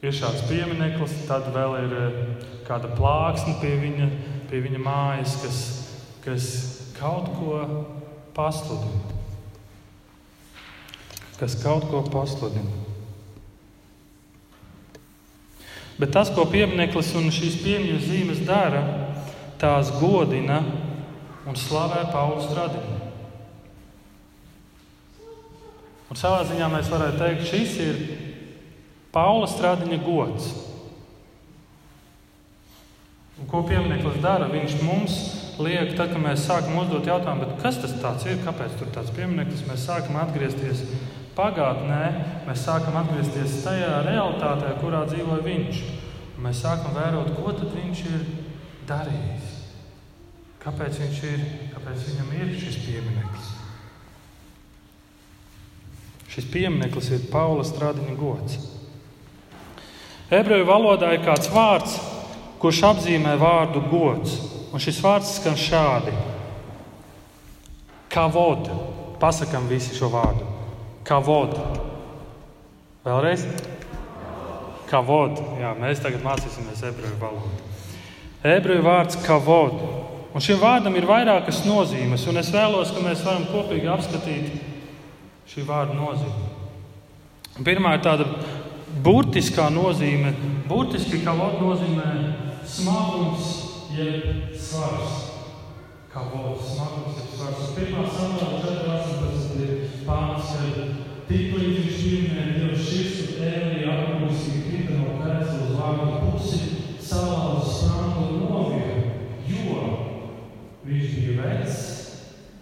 Ir 0.00 0.14
šāds 0.16 0.46
piemineklis, 0.48 1.12
tad 1.28 1.50
vēl 1.52 1.74
ir 1.82 1.90
eh, 1.92 2.20
kāda 2.64 2.88
plāksne 2.96 3.58
pie 3.60 3.74
viņa, 3.82 4.06
pie 4.48 4.62
viņa 4.64 4.78
mājas, 4.80 5.34
kas, 5.42 5.58
kas 6.24 6.46
kaut 6.96 7.28
ko 7.36 7.58
pasludina. 8.36 9.18
Kas 11.36 11.56
kaut 11.60 11.84
ko 11.92 12.00
pasludina. 12.08 12.86
Bet 16.00 16.14
tas, 16.16 16.32
ko 16.32 16.46
piemineklis 16.48 17.12
un 17.20 17.28
šīs 17.28 17.60
piemiņas 17.60 18.08
zīmes 18.08 18.40
dara, 18.48 18.80
tās 19.60 19.92
godina 20.00 20.62
un 21.44 21.60
slavē 21.60 22.06
Pauli 22.08 22.40
Stradiņu. 22.46 22.96
Un 26.10 26.18
savā 26.18 26.40
ziņā 26.48 26.72
mēs 26.72 26.88
varētu 26.90 27.20
teikt, 27.20 27.48
šis 27.52 27.76
ir 27.84 28.00
Paula 29.14 29.46
Stradiņa 29.50 30.00
gods. 30.04 30.50
Un 33.40 33.48
ko 33.50 33.62
piemineklis 33.66 34.20
dara? 34.22 34.46
Viņš 34.52 34.74
mums 34.84 35.16
liek, 35.60 35.94
tad, 35.96 36.12
kad 36.12 36.20
mēs 36.22 36.44
sākam 36.44 36.78
uzdot 36.82 37.08
jautājumu, 37.08 37.48
kas 37.62 37.80
tas 37.80 38.26
ir, 38.28 38.40
kāpēc 38.44 38.76
tur 38.78 38.90
tāds 38.94 39.12
piemineklis, 39.16 39.64
mēs 39.68 39.86
sākam 39.88 40.18
atgriezties 40.20 40.84
pagātnē, 41.36 42.02
mēs 42.46 42.64
sākam 42.66 42.98
atgriezties 43.00 43.62
tajā 43.64 44.02
realitātē, 44.06 44.74
kurā 44.82 45.06
dzīvoja 45.08 45.46
viņš. 45.46 45.80
Un 46.36 46.46
mēs 46.46 46.62
sākam 46.64 46.94
vērot, 46.96 47.32
ko 47.36 47.52
viņš 47.52 48.02
ir 48.08 48.26
darījis. 48.88 49.56
Kāpēc, 50.60 50.98
ir, 51.24 51.46
kāpēc 51.72 52.04
viņam 52.04 52.34
ir 52.36 52.52
šis 52.60 52.76
piemineklis? 52.84 53.48
Šis 56.30 56.46
piemineklis 56.52 57.08
ir 57.16 57.24
Paula 57.32 57.64
strādiņa 57.66 58.16
gods. 58.20 58.60
Ebreju 60.30 60.66
valodā 60.68 61.10
ir 61.16 61.24
kāds 61.26 61.50
vārds, 61.50 61.96
kurš 62.62 62.84
apzīmē 62.92 63.34
vārdu 63.40 63.82
gods. 63.90 64.36
Un 64.70 64.82
šis 64.82 65.00
vārds 65.02 65.32
skan 65.40 65.58
šādi: 65.58 66.14
Kavod. 68.10 68.70
Pasakām 69.20 69.66
visi 69.68 69.92
šo 69.92 70.08
vārdu. 70.12 70.46
Kavod. 71.04 71.58
Vēlreiz? 73.04 73.42
Kavod. 74.88 75.42
Jā, 75.60 75.74
mēs 75.76 76.00
tagad 76.00 76.22
mācīsimies 76.24 76.80
ebreju 76.88 77.18
valodu. 77.20 77.66
Ebreju 78.46 78.86
vārds 78.86 79.18
kavod. 79.26 79.76
Un 80.30 80.44
šim 80.44 80.60
vārdam 80.62 80.94
ir 80.96 81.08
vairākas 81.10 81.64
nozīmes, 81.66 82.24
un 82.30 82.40
es 82.40 82.48
vēlos, 82.54 82.94
ka 82.94 83.02
mēs 83.04 83.24
varam 83.26 83.44
kopīgi 83.50 83.90
apskatīt 83.90 84.54
šī 85.50 85.66
vārda 85.68 85.98
nozīmi. 85.98 86.48
Pirmā 87.66 87.96
ir 87.98 88.04
tāda 88.06 88.28
burtiskā 89.04 89.68
nozīme. 89.72 90.34
Burtiski 90.68 91.22
kā 91.24 91.34
vārds 91.38 91.62
nozīmē 91.62 92.10
smagums, 92.66 93.50
jeb 93.94 94.54
svars. 94.58 95.18
Vārds 96.10 96.72
smagums, 96.74 97.18
jeb 97.20 97.30
svars. 97.36 97.70
Pirmā 97.76 98.04
samērā 98.10 98.60
4.18 98.64 99.62
ir 99.64 99.74
pāns, 100.06 100.50
ka 100.52 100.86
tik 101.30 101.54
līdz 101.56 101.76
viņš 101.78 102.00
pieminēja 102.02 102.54
Dieva 102.56 102.78
šis 102.84 103.36
ēlija 103.38 103.94
apgūstī 103.94 104.62
krita 104.66 104.98
no 104.98 105.16
krēsla 105.20 105.58
uz 105.66 105.76
vārdu 105.78 106.20
pusi, 106.24 106.60
salāuz 107.02 107.70
sprānu 107.76 108.26
un 108.26 108.42
novira, 108.44 108.96
jo 109.48 109.84
Viņš 110.84 111.10
bija 111.14 111.36
vecs 111.44 111.80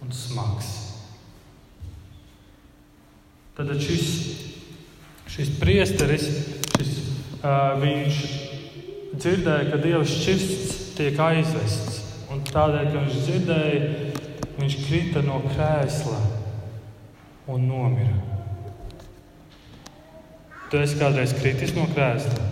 un 0.02 0.12
smags. 0.12 0.70
Tad 3.56 3.70
šis, 3.80 4.10
šis 5.38 5.52
priesteris, 5.60 6.24
šis, 6.74 6.88
uh, 7.46 7.76
viņš 7.78 8.16
dzirdēja, 9.14 9.68
ka 9.70 9.78
Dieva 9.78 10.02
šķirsts 10.02 10.96
tiek 10.98 11.20
aizvests. 11.22 12.00
Un 12.34 12.42
tādēļ, 12.44 12.88
ka 12.90 13.04
viņš 13.04 13.20
dzirdēja, 13.22 13.84
viņš 14.58 14.74
krita 14.82 15.22
no 15.22 15.38
krēsla 15.46 16.18
un 17.54 17.68
nomira. 17.70 18.18
Tu 20.68 20.82
esi 20.82 20.98
kādreiz 20.98 21.32
kritis 21.38 21.70
no 21.76 21.86
krēsla? 21.94 22.42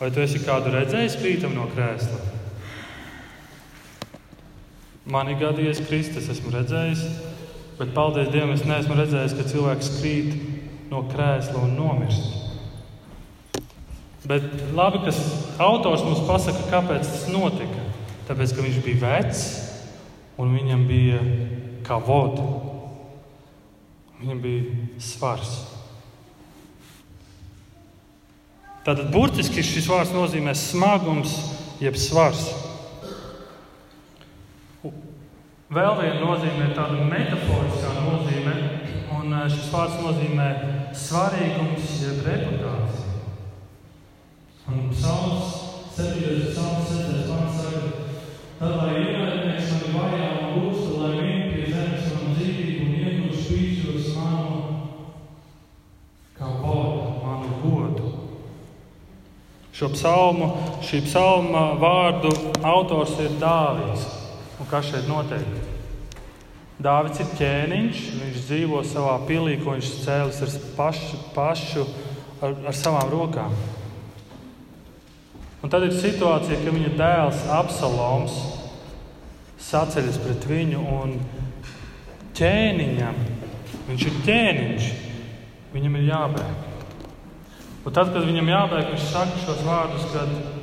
Vai 0.00 0.08
tu 0.14 0.24
esi 0.24 0.40
kādu 0.40 0.72
redzējis 0.72 1.20
krītam 1.20 1.52
no 1.54 1.68
krēsla? 1.74 2.18
Man 5.08 5.28
ir 5.28 5.38
gadījies 5.40 5.84
krist, 5.84 6.16
es 6.16 6.32
esmu 6.32 6.50
redzējis, 6.56 7.04
bet 7.76 7.92
paldies 7.96 8.32
Dievam, 8.32 8.56
es 8.56 8.64
neesmu 8.64 8.96
redzējis, 8.98 9.36
ka 9.36 9.46
cilvēks 9.52 9.92
krīt 10.00 10.57
no 10.90 11.04
krēsla 11.10 11.62
un 11.64 11.74
nomirst. 11.76 12.36
Bet 14.28 14.44
labi, 14.76 15.00
ka 15.04 15.12
autors 15.64 16.04
mums 16.04 16.24
pasaka, 16.28 16.66
kāpēc 16.72 17.06
tas 17.06 17.28
notika. 17.32 17.84
Tāpēc, 18.28 18.52
ka 18.52 18.64
viņš 18.64 18.80
bija 18.84 19.00
vecs 19.06 19.42
un 20.38 20.52
viņam 20.52 20.84
bija 20.88 21.20
kā 21.86 21.96
voda. 22.04 22.44
Viņam 24.18 24.40
bija 24.42 25.00
svars. 25.00 25.54
Tātad 28.84 29.08
burtiski 29.12 29.64
šis 29.64 29.88
vārds 29.88 30.12
nozīmē 30.16 30.54
smagums, 30.56 31.34
jeb 31.80 31.96
svars. 32.00 32.46
Vēl 35.68 35.98
viena 35.98 36.20
nozīme 36.22 36.64
ir 36.64 36.76
tāda 36.76 37.02
metaforiskā 37.04 37.90
nozīme, 38.00 38.54
un 39.18 39.34
eh, 39.36 39.48
šis 39.52 39.66
vārds 39.68 39.98
nozīmē 40.00 40.46
svarīgums, 40.98 41.94
jeb 42.02 42.24
reputācija. 42.26 43.14
Un 44.68 44.90
psalms 44.92 45.54
7. 45.96 46.50
psalms 46.50 46.90
7. 46.92 47.22
pants 47.28 47.60
saka, 47.62 47.80
tad 48.58 48.74
lai 48.76 48.90
ienaidnieks 49.00 49.70
mani 49.72 49.94
vajā 49.94 50.28
un 50.40 50.50
gūsta, 50.56 50.98
lai 51.00 51.12
viņi 51.16 51.46
pie 51.52 51.70
zemes 51.72 52.10
manu 52.12 52.34
dzīvību 52.36 52.84
un 52.84 52.98
iegūst 52.98 53.46
spīšos 53.46 54.10
manu 54.18 54.58
kā 56.38 56.52
bodu, 56.60 57.08
manu 57.22 57.56
godu. 57.62 58.12
Šo 59.78 59.92
psalmu, 59.94 60.52
šī 60.82 61.04
psalma 61.06 61.68
vārdu 61.78 62.34
autors 62.66 63.14
ir 63.22 63.38
Dāvīds. 63.40 64.06
Un 64.58 64.66
kas 64.66 64.90
šeit 64.90 65.06
notiek? 65.06 65.77
Dāvids 66.78 67.18
ir 67.18 67.30
ķēniņš, 67.40 68.02
viņš 68.20 68.42
dzīvo 68.46 68.84
savā 68.86 69.16
pilī, 69.26 69.56
ko 69.58 69.74
viņš 69.74 69.88
cēlis 70.04 70.38
ar 70.46 70.52
pašu, 70.76 71.16
pašu 71.34 71.86
ar, 72.38 72.54
ar 72.70 72.76
savām 72.76 73.10
rokām. 73.10 73.56
Un 75.58 75.72
tad 75.72 75.88
ir 75.88 75.96
situācija, 75.98 76.60
ka 76.62 76.74
viņa 76.76 76.92
dēls 76.94 77.40
Absaloms 77.50 78.36
saceļas 79.58 80.20
pret 80.22 80.46
viņu 80.46 80.84
un 81.00 81.16
ķēniņam. 82.38 83.18
Viņš 83.88 84.06
ir 84.06 84.22
ķēniņš, 84.28 84.88
viņam 85.74 85.98
ir 85.98 86.06
jābēg. 86.12 86.64
Un 87.88 87.96
tad, 87.96 88.12
kad 88.14 88.22
viņam 88.22 88.52
jābēg, 88.52 88.92
viņš 88.92 89.10
saka 89.10 89.42
šos 89.42 89.66
vārdus, 89.66 90.06
kad 90.14 90.57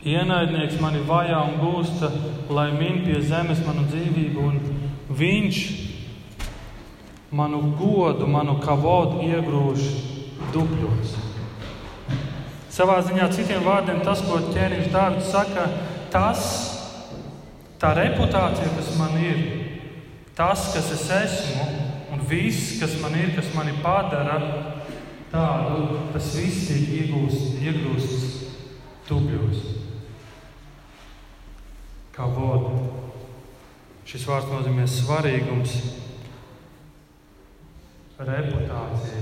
Ienaidnieks 0.00 0.78
mani 0.80 1.02
vajā 1.04 1.36
un 1.44 1.58
gūsta, 1.60 2.08
lai 2.48 2.70
min 2.72 3.02
pie 3.04 3.18
zemes 3.20 3.58
manu 3.66 3.82
dzīvību, 3.90 4.44
un 4.48 4.54
viņš 5.12 5.58
manu 7.36 7.60
godu, 7.76 8.24
manu 8.24 8.54
kavodu 8.64 9.20
iegrūž 9.26 9.82
dubļos. 10.54 11.18
Savā 12.72 12.96
ziņā, 13.04 13.26
citiem 13.34 13.60
vārdiem, 13.66 13.98
tas, 14.06 14.22
ko 14.24 14.38
ķēniņš 14.46 14.88
Dārvids 14.94 15.28
saka, 15.34 15.66
tas, 16.14 16.46
tā 17.82 17.92
reputācija, 17.98 18.70
kas 18.78 18.88
man 18.96 19.18
ir, 19.20 19.42
tas, 20.38 20.70
kas 20.72 20.88
es 20.96 21.04
esmu, 21.18 21.66
un 22.14 22.24
viss, 22.30 22.78
kas 22.80 22.96
man 23.02 23.18
ir, 23.20 23.34
kas 23.36 23.52
mani 23.52 23.76
padara 23.84 24.40
tādu, 25.28 26.00
tas 26.16 26.32
viss 26.38 26.70
tiek 26.70 26.88
iegūsts, 27.02 27.60
iegūsts 27.60 28.26
dubļos 29.10 29.79
kā 32.20 32.28
voda. 32.36 32.74
Šis 34.04 34.26
vārds 34.28 34.50
nozīmē 34.50 34.84
svarīgums, 34.90 35.76
reputācija, 38.20 39.20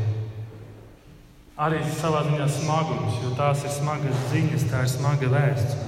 arī 1.63 1.83
savā 2.01 2.25
ziņā 2.27 2.49
smagums, 2.51 3.21
jo 3.23 3.35
tās 3.39 3.63
ir 3.67 3.75
smagas 3.77 4.25
ziņas, 4.33 4.67
tā 4.73 4.83
ir 4.83 4.91
smaga 4.91 5.31
vēsts. 5.35 5.85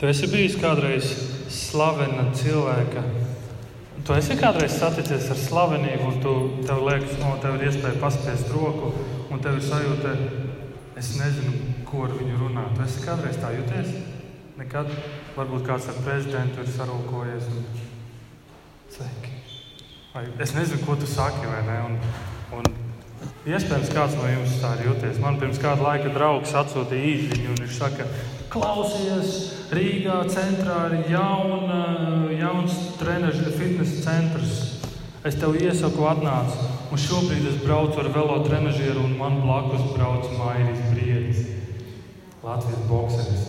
Tu 0.00 0.08
esi 0.08 0.30
bijis 0.32 0.54
kādreiz 0.56 1.10
slavena 1.52 2.30
cilvēka. 2.32 3.02
Tu 4.06 4.14
esi 4.16 4.36
kādreiz 4.40 4.78
saticies 4.80 5.26
ar 5.28 5.36
slavenību, 5.36 6.06
un 6.08 6.22
tu, 6.22 6.32
tev 6.64 6.86
liekas, 6.86 7.18
no 7.20 7.34
tev 7.42 7.58
ir 7.58 7.66
iespēja 7.68 8.00
paspiest 8.00 8.48
roku, 8.54 8.94
un 9.28 9.44
tev 9.44 9.58
ir 9.58 9.66
sajūta, 9.66 10.14
es 11.00 11.14
nezinu, 11.16 11.54
ko 11.88 12.04
ar 12.04 12.14
viņu 12.18 12.38
runāt. 12.42 12.74
Tu 12.76 12.84
esi 12.84 13.04
kādreiz 13.06 13.38
tā 13.40 13.54
jūties? 13.56 13.92
Nekad. 14.60 14.90
Varbūt 15.36 15.64
kāds 15.64 15.88
ar 15.88 16.00
prezidentu 16.04 16.60
ir 16.60 16.72
sarūkojies. 16.74 17.48
Un... 17.54 17.64
Sveiki. 18.90 19.36
Vai, 20.12 20.26
es 20.42 20.52
nezinu, 20.56 20.82
ko 20.84 20.98
tu 21.00 21.08
saki, 21.08 21.46
vai 21.46 21.62
ne? 21.64 21.78
Un, 21.86 21.96
un 22.58 22.68
iespējams, 23.48 23.92
kāds 23.94 24.18
no 24.18 24.26
jums 24.28 24.58
tā 24.60 24.74
ir 24.76 24.90
jūties. 24.90 25.22
Man 25.22 25.38
pirms 25.40 25.60
kāda 25.62 25.86
laika 25.86 26.12
draugs 26.12 26.52
atsūtīja 26.60 27.14
īziņu, 27.14 27.54
un 27.54 27.64
viņš 27.64 27.78
saka, 27.78 28.08
klausies, 28.52 29.38
Rīgā 29.70 30.18
centrā 30.34 30.82
ir 30.90 31.12
jauna, 31.12 31.80
jauns 32.34 32.76
treniņš, 32.98 33.42
fitnesa 33.54 34.00
centrs. 34.02 34.56
Es 35.24 35.38
tev 35.38 35.54
iesaku, 35.60 36.08
atnāc. 36.10 36.56
Un 36.90 36.98
šobrīd 36.98 37.44
es 37.46 37.60
braucu 37.62 38.00
ar 38.02 38.08
velo 38.10 38.40
trenižieru, 38.42 39.04
un 39.06 39.12
man 39.18 39.36
blakus 39.44 39.84
brauc 39.92 40.24
Mairis 40.34 40.80
Briedis, 40.90 41.44
Latvijas 42.42 42.80
bokseris. 42.88 43.44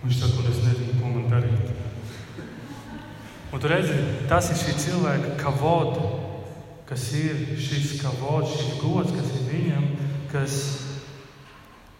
Viņš 0.00 0.16
saka, 0.16 0.38
un 0.40 0.48
es 0.48 0.60
nezinu, 0.64 0.94
ko 0.96 1.10
man 1.12 1.26
darīt. 1.28 1.74
Un 3.52 3.60
tu 3.60 3.68
redzi, 3.68 3.98
tas 4.30 4.48
ir 4.48 4.56
šī 4.62 4.76
cilvēka 4.80 5.34
kavoda, 5.42 6.06
kas 6.88 7.04
ir 7.18 7.42
šis 7.60 7.98
kavods, 8.00 8.56
šis 8.56 8.80
gods, 8.80 9.12
kas 9.12 9.28
ir 9.36 9.44
viņam, 9.50 9.84
kas, 10.32 10.56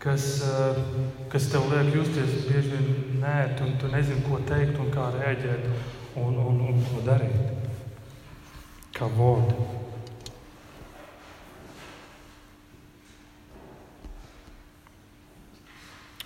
kas, 0.01 0.31
eh, 0.49 0.81
kas 1.29 1.51
tev 1.53 1.69
liek 1.75 1.93
justies 1.99 2.47
bieži 2.49 2.73
vien 2.73 3.21
nērti, 3.21 3.69
un 3.69 3.77
tu 3.77 3.93
nezini, 3.93 4.25
ko 4.25 4.41
teikt 4.49 4.81
un 4.81 4.89
kā 4.97 5.11
rēģēt 5.19 5.69
un, 6.25 6.41
un, 6.41 6.65
un 6.71 6.83
ko 6.89 7.05
darīt. 7.05 7.69
Kavoda. 8.97 9.90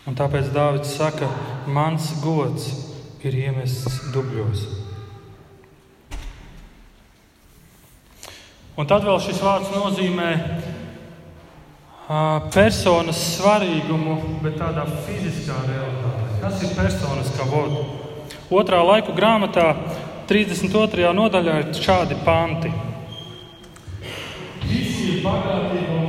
Un 0.05 0.17
tāpēc 0.19 0.51
Dārvids 0.53 0.91
saka, 0.99 1.31
mans 1.65 2.11
gods 2.21 2.67
ir 3.25 3.37
iemests 3.47 4.11
dubļos. 4.13 4.67
Un 8.77 8.91
tad 8.91 9.07
vēl 9.07 9.17
šis 9.23 9.41
vārds 9.41 9.71
nozīmē 9.73 10.29
personas 12.53 13.23
svarīgumu, 13.39 14.19
bet 14.45 14.59
tādā 14.61 14.85
fiziskā 15.07 15.57
realitātē. 15.71 16.29
Kas 16.43 16.61
ir 16.67 16.77
personas 16.77 17.33
kavoda? 17.39 17.87
Otrā 18.53 18.83
laiku 18.85 19.17
grāmatā, 19.17 19.71
32. 20.29 21.15
nodaļā, 21.17 21.61
ir 21.63 21.81
šādi 21.81 22.21
panti. 22.27 22.75
Visi 24.69 25.15
ir 25.15 25.25
bagātība 25.25 26.04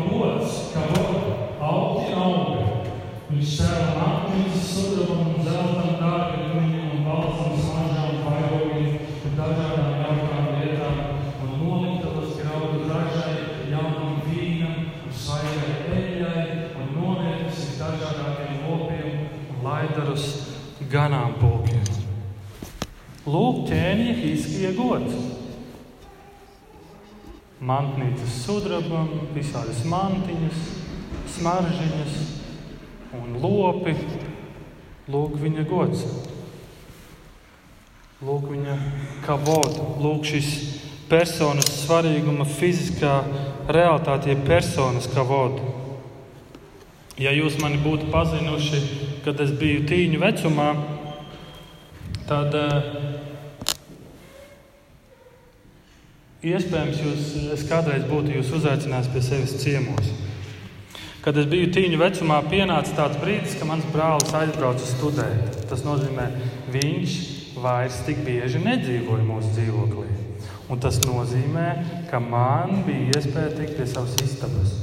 Mantnīcas 27.75 28.35
sudrabam, 28.45 29.09
visādas 29.35 29.81
mantiņas, 29.89 30.59
smaržiņas 31.35 32.13
un 33.17 33.33
lopi. 33.43 33.95
Lūk, 35.11 35.35
viņa 35.41 35.65
gods. 35.67 36.05
Lūk, 38.23 38.47
viņa 38.53 38.77
kavoda. 39.25 39.89
Lūk, 39.99 40.23
šis 40.29 40.53
personas 41.11 41.67
svarīguma 41.81 42.47
fiziskā 42.47 43.17
realitāte, 43.67 44.31
jeb 44.31 44.47
personas 44.47 45.09
kavoda. 45.11 45.73
Ja 47.19 47.35
jūs 47.35 47.59
mani 47.59 47.81
būtu 47.83 48.07
pazinuši, 48.13 48.81
kad 49.27 49.43
es 49.43 49.51
biju 49.59 49.83
tīņu 49.91 50.23
vecumā, 50.23 50.71
tad 52.31 52.55
uh, 52.55 53.14
iespējams 56.45 57.01
jūs, 57.01 57.29
es 57.55 57.65
kādreiz 57.69 58.05
būtu 58.10 58.36
jūs 58.38 58.53
uzaicinājis 58.60 59.12
pie 59.13 59.23
sevis 59.25 59.55
ciemos. 59.63 60.12
Kad 61.25 61.39
es 61.41 61.47
biju 61.49 61.71
tīņu 61.73 61.97
vecumā, 61.97 62.38
pienāca 62.51 62.93
tāds 62.99 63.17
brīdis, 63.17 63.55
ka 63.58 63.65
mans 63.65 63.88
brālis 63.89 64.34
aizbrauca 64.38 64.86
studēt. 64.86 65.63
Tas 65.71 65.81
nozīmē, 65.81 66.27
viņš 66.75 67.15
vairs 67.63 67.97
tik 68.05 68.21
bieži 68.27 68.62
nedzīvoja 68.62 69.25
mūsu 69.25 69.55
dzīvoklī. 69.55 70.12
Un 70.69 70.81
tas 70.81 70.99
nozīmē, 71.01 71.65
ka 72.12 72.21
man 72.21 72.84
bija 72.86 73.17
iespēja 73.17 73.55
tikt 73.58 73.79
pie 73.79 73.89
savas 73.89 74.13
istabas. 74.21 74.77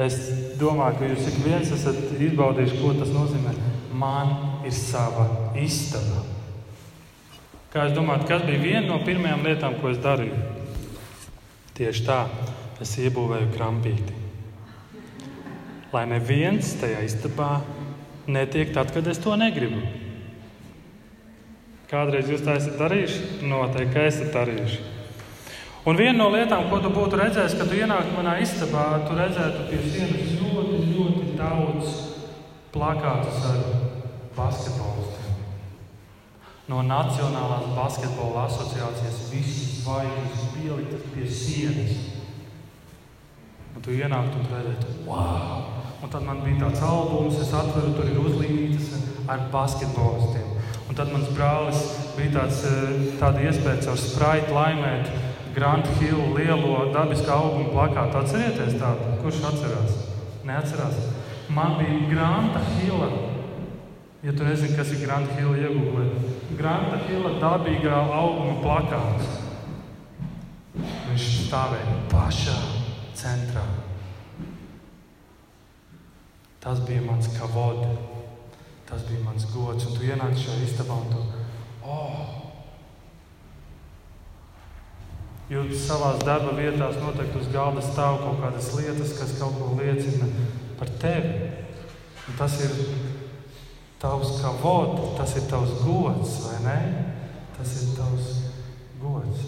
Es 0.00 0.16
domāju, 0.60 1.02
ka 1.02 1.08
jūs 1.10 1.28
ik 1.28 1.40
viens 1.44 1.72
esat 1.76 1.98
izbaudījuši, 2.16 2.80
ko 2.80 2.96
tas 2.96 3.12
nozīmē. 3.12 3.52
Man 4.00 4.36
ir 4.64 4.72
sava 4.72 5.26
istaba. 5.60 6.24
Kā 7.70 7.84
jūs 7.86 7.94
domājat, 7.94 8.24
kas 8.26 8.40
bija 8.48 8.58
viena 8.58 8.86
no 8.88 8.96
pirmajām 9.06 9.44
lietām, 9.46 9.76
ko 9.78 9.92
es 9.92 10.00
darīju? 10.02 10.38
Tieši 11.78 12.02
tā, 12.02 12.24
es 12.82 12.96
iebūvēju 12.98 13.52
krampīti. 13.54 14.16
Lai 15.94 16.02
neviens 16.10 16.72
tajā 16.80 17.04
istabā 17.06 17.60
netiek 18.26 18.72
tad, 18.74 18.90
kad 18.94 19.06
es 19.06 19.22
to 19.22 19.36
negribu. 19.38 19.84
Kādreiz 21.90 22.26
jūs 22.30 22.42
tā 22.46 22.58
esat 22.58 22.74
darījuši? 22.78 23.22
Noteikti, 23.50 24.02
esat 24.02 24.34
darījuši. 24.34 24.82
Un 25.86 25.96
viena 25.98 26.18
no 26.18 26.28
lietām, 26.34 26.66
ko 26.70 26.82
tu 26.82 26.90
būtu 26.94 27.22
redzējis, 27.22 27.54
kad 27.58 27.70
tu 27.70 27.78
ienāktu 27.78 28.18
manā 28.18 28.34
istabā, 28.42 28.88
tu 29.06 29.14
redzētu 29.18 29.70
pie 29.70 29.78
sienas 29.86 30.34
ļoti, 30.42 30.82
ļoti 30.90 31.38
daudz 31.38 31.96
plakātus 32.74 33.46
ar 33.54 33.64
basketbolistiem. 34.34 35.19
No 36.70 36.84
Nacionālās 36.86 37.64
basketbola 37.74 38.44
asociācijas 38.46 39.24
visas 39.32 39.70
zvaigznes 39.80 40.42
pieliktas 40.54 41.06
pie 41.10 41.24
sienas. 41.26 41.94
Un 43.74 43.82
tu 43.82 43.94
ienāktu 43.96 44.38
un 44.38 44.46
redzētu, 44.52 44.92
wow! 45.08 45.64
Un 46.00 46.12
tad 46.12 46.22
man 46.28 46.44
bija 46.44 46.60
tāds 46.60 46.84
albums, 46.86 47.40
es 47.42 47.50
atveru, 47.58 47.90
tur 47.96 48.06
ir 48.06 48.20
uzlīmītas 48.22 48.92
ar 49.30 49.42
basketbolistiem. 49.50 50.52
Un 50.86 50.98
tad 50.98 51.10
mans 51.10 51.32
brālis 51.34 51.82
bija 52.14 52.36
tāds, 52.38 52.62
tāda 53.18 53.42
iespēja 53.48 53.88
caur 53.88 53.98
spraitu 53.98 54.54
laimēt 54.54 55.10
Grand 55.56 55.90
Hill 55.98 56.36
lielo 56.36 56.84
dabiskā 56.94 57.34
auguma 57.34 57.72
plakātu. 57.74 58.22
Atcerieties 58.22 58.78
tādu? 58.78 59.16
Kurš 59.24 59.42
atcerās? 59.50 59.98
Neatcerās. 60.46 61.02
Man 61.50 61.74
bija 61.80 61.98
Granta 62.12 62.62
Hilla. 62.76 63.10
Ja 64.22 64.36
tu 64.36 64.46
nezini, 64.46 64.76
kas 64.78 64.94
ir 64.94 65.02
Granta 65.02 65.34
Hilla, 65.34 65.58
iegūlē. 65.66 66.06
Granta 66.60 66.98
Hilla 67.06 67.30
dabīgā 67.40 67.98
auguma 68.12 68.58
plakāts. 68.60 69.30
Viņš 70.76 71.28
stāvēja 71.46 71.94
pašā 72.12 72.56
centrā. 73.16 73.62
Tas 76.60 76.82
bija 76.84 77.06
mans 77.06 77.30
kavod. 77.38 77.80
Tas 78.90 79.06
bija 79.08 79.22
mans 79.24 79.48
gods. 79.54 79.88
Un 79.88 79.96
tu 79.96 80.04
ienāc 80.04 80.36
šajā 80.36 80.66
istabā 80.66 80.98
un 81.00 81.08
tu, 81.14 81.24
oh, 81.88 82.28
Jūs 85.50 85.80
savā 85.82 86.12
darba 86.20 86.52
vietās 86.54 87.00
noteikti 87.00 87.40
uz 87.40 87.48
galda 87.50 87.82
stāv 87.82 88.20
kaut 88.20 88.36
kādas 88.38 88.68
lietas, 88.76 89.16
kas 89.18 89.32
kaut 89.40 89.56
ko 89.58 89.72
liecina 89.80 90.28
par 90.78 90.92
tevi. 91.02 91.48
Un 92.28 92.36
tas 92.38 92.54
ir 92.62 92.76
tavs 94.00 94.38
kavot, 94.40 95.16
tas 95.18 95.36
ir 95.36 95.46
tavs 95.50 95.74
gods, 95.84 96.36
vai 96.46 96.58
ne? 96.64 96.78
Tas 97.56 97.74
ir 97.82 97.94
tavs 97.98 98.28
gods, 99.02 99.46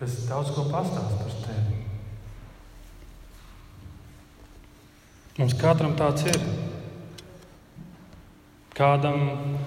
kas 0.00 0.16
daudz 0.28 0.52
ko 0.56 0.66
pastāst 0.72 1.18
par 1.20 1.34
tevi. 1.44 1.82
Mums 5.38 5.54
katram 5.60 5.94
tāds 5.98 6.24
ir. 6.26 6.40
Kādam 8.78 9.58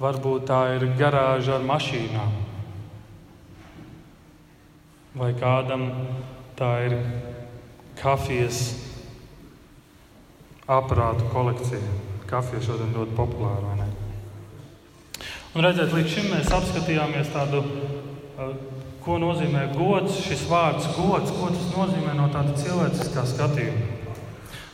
varbūt 0.00 0.46
tā 0.48 0.60
ir 0.76 0.90
garāža 0.96 1.56
ar 1.58 1.66
mašīnām. 1.68 2.44
vai 5.18 5.32
kādam 5.34 5.88
tā 6.58 6.68
ir 6.86 6.94
kafijas 7.98 8.60
aparātu 10.68 11.26
kolekcija. 11.32 12.17
Kafija 12.28 12.60
šodien 12.60 12.92
ļoti 12.92 13.16
populāra. 13.16 13.88
Un 15.56 15.64
redzēt, 15.64 15.94
līdz 15.96 16.10
šim 16.12 16.26
mēs 16.34 16.50
apskatījāmies 16.52 17.30
tādu, 17.32 17.62
ko 19.04 19.16
nozīmē 19.22 19.64
gods, 19.72 20.18
šis 20.26 20.44
vārds 20.50 20.90
gods, 20.92 21.32
ko 21.34 21.48
tas 21.54 21.70
nozīmē 21.72 22.12
no 22.18 22.28
tāda 22.34 22.52
cilvēciskā 22.60 23.24
skatījuma. 23.32 23.96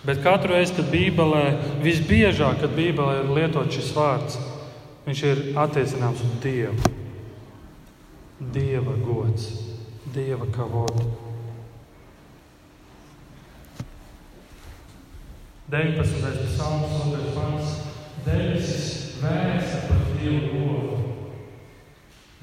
Bet 0.05 0.21
katru 0.25 0.53
reizi, 0.53 0.75
kad 0.77 0.91
Bībelē, 0.93 1.45
visbiežāk, 1.81 2.59
kad 2.61 2.75
Bībelē 2.77 3.23
ir 3.23 3.31
lietots 3.39 3.79
šis 3.79 3.93
vārds, 3.97 4.37
viņš 5.07 5.23
ir 5.31 5.45
attiecināms 5.63 6.21
uz 6.27 6.35
Dievu. 6.45 6.93
Dieva 8.53 8.99
gods, 9.07 9.47
Dieva 10.13 10.51
kavodu. 10.53 11.24
19. 15.71 16.05
psalms, 16.47 16.93
2. 17.09 17.33
pants. 17.35 17.81
Debesis 18.25 19.17
vēsta 19.21 19.87
par 19.89 20.03
Dievu 20.19 20.65
roku. 20.65 21.15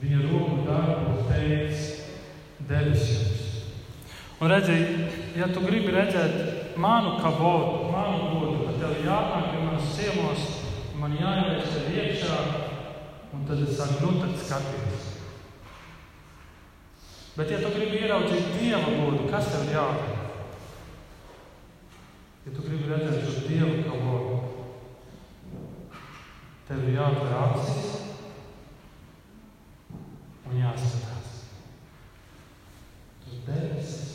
Viņa 0.02 0.22
roku 0.26 0.64
darbu 0.66 1.28
teica 1.30 2.08
debesīs. 2.70 3.68
Un 4.42 4.50
redziet, 4.50 5.14
ja 5.38 5.50
tu 5.54 5.62
gribi 5.62 5.94
redzēt 5.94 6.74
manu 6.82 7.20
kavotu, 7.22 7.92
manu 7.94 8.32
godu, 8.32 8.64
tad 8.66 8.80
tev 8.82 9.06
jānāk 9.06 9.52
pie 9.52 9.62
manas 9.68 9.92
ciemos, 9.94 10.48
man 10.98 11.14
jāieliek 11.18 11.68
sev 11.70 11.94
iekšā, 11.94 12.40
un 13.38 13.46
tad 13.46 13.62
es 13.62 13.78
saku, 13.78 14.02
nu 14.02 14.24
tad 14.24 14.34
skaties. 14.42 15.06
Bet, 17.38 17.54
ja 17.54 17.62
tu 17.62 17.70
gribi 17.78 18.02
ieraudzīt 18.02 18.58
Dieva 18.58 18.90
godu, 18.98 19.30
kas 19.30 19.54
tev 19.54 19.70
jādara? 19.70 20.21
Ja 22.42 22.52
tu 22.56 22.64
gribi 22.66 22.90
redzēt 22.90 23.28
šo 23.28 23.42
Dievu 23.46 23.84
kavotu, 23.86 24.38
tev 26.66 26.88
ir 26.88 26.96
jāatver 26.96 27.36
acis 27.38 27.92
un 30.50 30.56
jāskatās. 30.58 31.36
Tur 33.22 33.36
ir 33.36 33.44
debesis. 33.46 34.10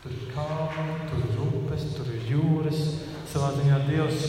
Tur 0.00 0.16
ir 0.16 0.32
kalni, 0.32 0.96
tur 1.10 1.26
ir 1.26 1.44
upes, 1.50 1.84
tur 1.98 2.08
ir 2.14 2.24
jūras. 2.32 2.80
Savā 3.28 3.52
ziņā 3.58 3.82
Dievs 3.90 4.24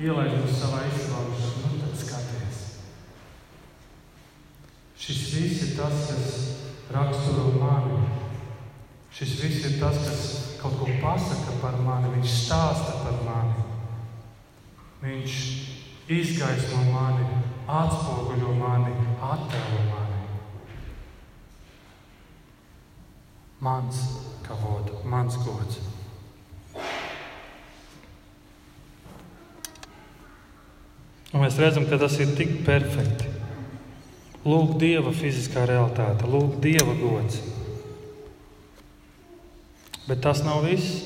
ielaiž 0.00 0.38
mums 0.38 0.56
savā 0.56 0.82
izslāpšanā. 0.88 1.68
Nu, 1.68 1.84
tad 1.84 2.00
skaties. 2.00 2.64
Šis 5.04 5.22
viss 5.36 5.68
ir 5.68 5.76
tas, 5.76 6.02
kas 6.08 6.34
raksturo 6.96 7.52
mani. 7.60 8.21
Šis 9.12 9.34
viss 9.42 9.66
ir 9.68 9.76
tas, 9.80 9.98
kas 10.06 10.22
kaut 10.62 10.78
ko 10.80 10.88
pasaka 11.02 11.58
par 11.60 11.76
mani. 11.84 12.14
Viņš 12.16 12.36
stāsta 12.46 12.96
par 13.04 13.18
mani. 13.26 13.66
Viņš 15.02 15.36
izgaismo 16.12 16.82
mani, 16.92 17.26
atspoguļo 17.68 18.54
mani, 18.56 18.94
attēlo 19.22 19.82
mani. 19.90 20.20
Mans 23.62 24.02
kavodu, 24.46 25.02
mans 25.06 25.36
gods. 25.44 25.80
Un 31.32 31.40
mēs 31.40 31.56
redzam, 31.60 31.86
ka 31.88 31.96
tas 32.00 32.18
ir 32.20 32.34
tik 32.36 32.60
perfekti. 32.66 33.28
Lūk, 34.42 34.74
Dieva 34.82 35.12
fiziskā 35.14 35.64
realitāte, 35.68 36.26
lūk, 36.28 36.58
Dieva 36.64 36.96
gods. 36.98 37.38
Bet 40.08 40.22
tas 40.24 40.42
nav 40.44 40.64
viss. 40.66 41.02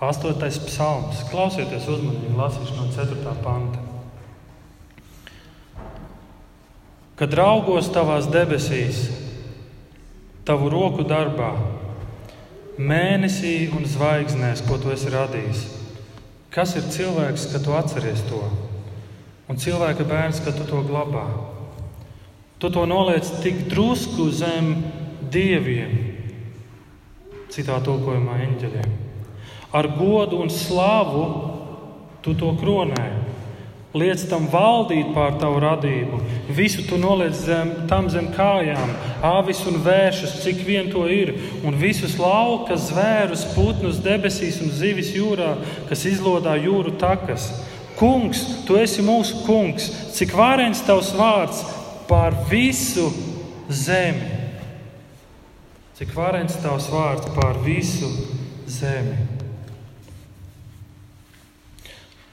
Astotais 0.00 0.60
psalms. 0.62 1.24
Klausieties 1.30 1.88
uzmanīgi, 1.90 2.36
lasīšu 2.38 2.76
no 2.78 2.86
4. 2.94 3.34
panta. 3.42 3.82
Kad 7.18 7.34
raugos 7.34 7.88
tavās 7.90 8.28
debesīs, 8.30 9.08
tavu 10.46 10.70
roku 10.70 11.02
darbā, 11.02 11.50
mēnesī 12.78 13.72
un 13.74 13.82
zvaigznēs, 13.90 14.62
ko 14.68 14.78
tu 14.78 14.94
esi 14.94 15.10
radījis. 15.10 15.64
Kas 16.54 16.76
ir 16.78 16.86
cilvēks, 16.94 17.50
ka 17.52 17.60
tu 17.64 17.74
atceries 17.74 18.22
to? 18.30 18.40
Un 19.50 19.58
cilvēka 19.58 20.06
bērns, 20.06 20.38
ka 20.44 20.54
tu 20.54 20.64
to 20.68 20.84
glabā. 20.86 21.26
Tu 22.62 22.70
to 22.70 22.86
noliec 22.86 23.26
tik 23.42 23.66
drusku 23.70 24.30
zem 24.34 24.76
dieviem, 25.30 26.07
citā 27.52 27.78
tulkojumā 27.84 28.40
eņģeļiem. 28.46 28.96
Ar 29.76 29.88
godu 29.98 30.40
un 30.40 30.50
slavu 30.52 31.24
tu 32.22 32.34
to 32.34 32.52
kronē. 32.60 33.08
Liec 33.96 34.20
tam 34.28 34.44
valdīt 34.52 35.14
pār 35.14 35.38
tavu 35.40 35.62
radību. 35.64 36.18
Visu 36.52 36.84
tu 36.84 36.98
noliec 37.00 37.32
zem, 37.40 37.70
tam 37.88 38.10
zem 38.12 38.28
kājām, 38.34 38.92
avis 39.24 39.62
un 39.66 39.78
vēršus, 39.84 40.34
cik 40.44 40.60
vien 40.66 40.90
to 40.92 41.06
ir, 41.08 41.32
un 41.64 41.76
visus 41.80 42.18
lauka 42.20 42.76
zvērus, 42.76 43.46
putnus 43.54 44.02
debesīs 44.04 44.60
un 44.60 44.74
zivis 44.76 45.14
jūrā, 45.16 45.54
kas 45.88 46.04
izlodā 46.10 46.58
jūru 46.60 46.98
takas. 47.00 47.48
Kungs, 47.98 48.44
tu 48.68 48.76
esi 48.78 49.02
mūsu 49.02 49.40
kungs, 49.48 49.88
cik 50.14 50.36
vārens 50.36 50.84
tavs 50.86 51.14
vārds 51.16 51.64
pār 52.10 52.36
visu 52.52 53.08
zemi. 53.72 54.37
Cik 55.98 56.12
vārens 56.14 56.54
tavs 56.62 56.84
vārds 56.92 57.26
pār 57.34 57.56
visu 57.64 58.06
zemi. 58.70 59.16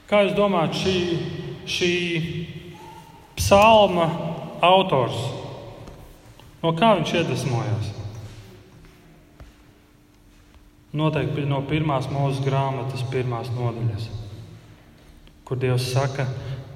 Kā 0.06 0.20
jūs 0.22 0.36
domājat, 0.38 0.76
šī 0.78 1.46
šī 1.66 1.94
psalma 3.36 4.06
autors? 4.62 5.18
No 6.62 6.70
kā 6.78 6.92
viņš 7.00 7.14
iedvesmojās? 7.20 7.88
Noteikti 10.96 11.48
no 11.50 11.58
pirmās 11.66 12.06
mūža 12.08 12.46
grāmatas, 12.46 13.02
pirmās 13.10 13.50
nodaļas, 13.52 14.06
kur 15.44 15.58
Dievs 15.60 15.90
saka, 15.90 16.24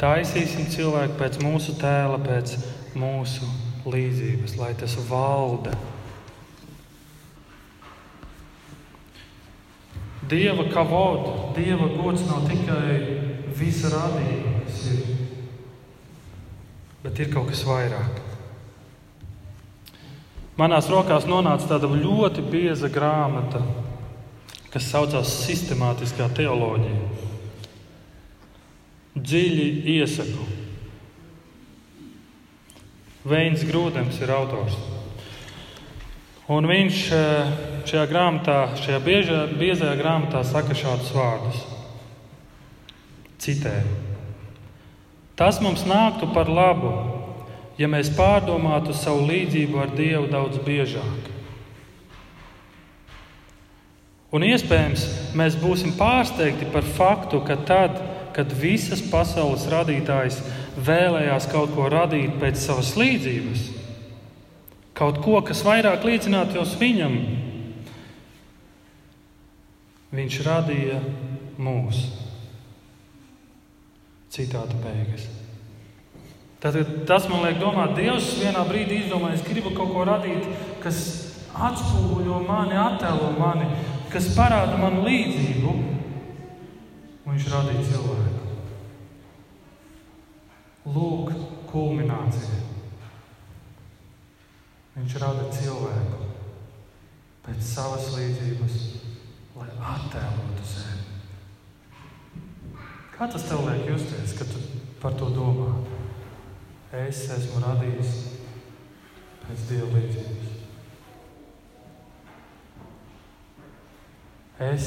taisīsim 0.02 0.66
cilvēku 0.74 1.16
pēc 1.22 1.38
mūsu 1.40 1.78
tēla, 1.78 2.18
pēc 2.26 2.58
mūsu 2.98 3.46
līdzības, 3.86 4.58
lai 4.58 4.74
tas 4.82 4.98
valda. 5.08 5.78
Dieva 10.30 10.64
kavoda, 10.70 11.52
Dieva 11.56 11.88
gods 11.96 12.22
nav 12.28 12.44
tikai 12.46 12.98
visa 13.58 13.90
ir. 13.90 14.98
Bet 17.02 17.18
ir 17.18 17.32
kaut 17.32 17.48
kas 17.50 17.64
vairāk. 17.66 18.20
Manās 20.60 20.90
rokās 20.92 21.24
nonāca 21.24 21.70
tāda 21.70 21.88
ļoti 21.88 22.44
bieza 22.52 22.90
grāmata, 22.92 23.62
kas 24.70 24.90
saucās 24.92 25.32
Sistemātiskā 25.46 26.28
teoloģija. 26.36 27.26
Dziļi 29.16 29.68
iesaku. 29.96 30.46
Veins 33.26 33.64
Grūdens 33.68 34.20
ir 34.22 34.30
autors. 34.32 34.76
Un 36.50 36.66
viņš 36.66 37.00
eh, 37.14 37.50
šajā 37.86 38.06
grāmatā, 38.10 38.58
šajā 38.80 38.98
biežā, 39.04 39.40
biezajā 39.54 39.94
grāmatā 40.00 40.42
saka 40.46 40.74
šādus 40.74 41.12
vārdus. 41.14 41.60
Citēju. 43.40 43.92
Tas 45.38 45.60
mums 45.62 45.86
nāktu 45.88 46.26
par 46.34 46.50
labu, 46.50 46.90
ja 47.78 47.88
mēs 47.88 48.10
pārdomātu 48.16 48.92
savu 48.98 49.22
līdzību 49.30 49.78
ar 49.80 49.94
Dievu 49.94 50.26
daudz 50.32 50.58
biežāk. 50.66 51.30
Un 54.34 54.44
iespējams, 54.46 55.06
mēs 55.38 55.56
būsim 55.58 55.94
pārsteigti 55.98 56.68
par 56.74 56.84
faktu, 56.98 57.40
ka 57.46 57.56
tad, 57.66 57.96
kad 58.34 58.52
visas 58.58 59.00
pasaules 59.10 59.64
radītājs 59.70 60.42
vēlējās 60.86 61.48
kaut 61.50 61.72
ko 61.74 61.88
radīt 61.90 62.36
pēc 62.42 62.58
savas 62.60 62.92
līdzības, 62.98 63.79
kaut 65.00 65.22
ko, 65.24 65.38
kas 65.40 65.62
vairāk 65.64 66.04
līdzinātos 66.04 66.74
viņam, 66.80 67.14
viņš 70.12 70.40
radīja 70.44 70.98
mūsu. 71.60 72.18
Citāta 74.30 74.76
beigas. 74.82 75.24
Tad, 76.60 76.76
tas 77.08 77.24
man 77.30 77.46
liek 77.46 77.56
domāt, 77.62 77.96
Dievs 77.96 78.34
vienā 78.42 78.66
brīdī 78.68 79.00
izdomāja, 79.00 79.38
es 79.38 79.46
gribu 79.46 79.72
kaut 79.72 79.94
ko 79.94 80.04
radīt, 80.04 80.44
kas 80.84 80.98
atspoguļo 81.56 82.42
mani, 82.44 82.76
attēlo 82.76 83.32
mani, 83.38 83.70
kas 84.12 84.28
parāda 84.36 84.76
man 84.78 85.00
līdzību. 85.06 85.72
Un 87.24 87.32
viņš 87.32 87.48
radīja 87.54 87.86
cilvēku. 87.88 88.44
Lūk, 90.90 91.32
kulminācija. 91.72 92.69
Viņš 94.96 95.16
rada 95.22 95.46
cilvēku 95.54 96.28
pēc 97.44 97.62
savas 97.64 98.10
līdzības, 98.16 98.78
lai 99.56 99.68
attēlotu 99.94 100.66
sevi. 100.66 101.06
Kā 103.14 103.28
tas 103.30 103.46
tev 103.48 103.66
liek 103.68 103.86
justies, 103.92 104.36
kad 104.38 104.50
tu 104.50 104.62
par 105.02 105.16
to 105.20 105.30
domā? 105.34 105.72
Es 107.00 107.26
esmu 107.30 107.62
radījis 107.62 108.16
pēc 109.44 109.68
dieva 109.68 109.92
līdzības. 109.94 110.56
Es 114.60 114.86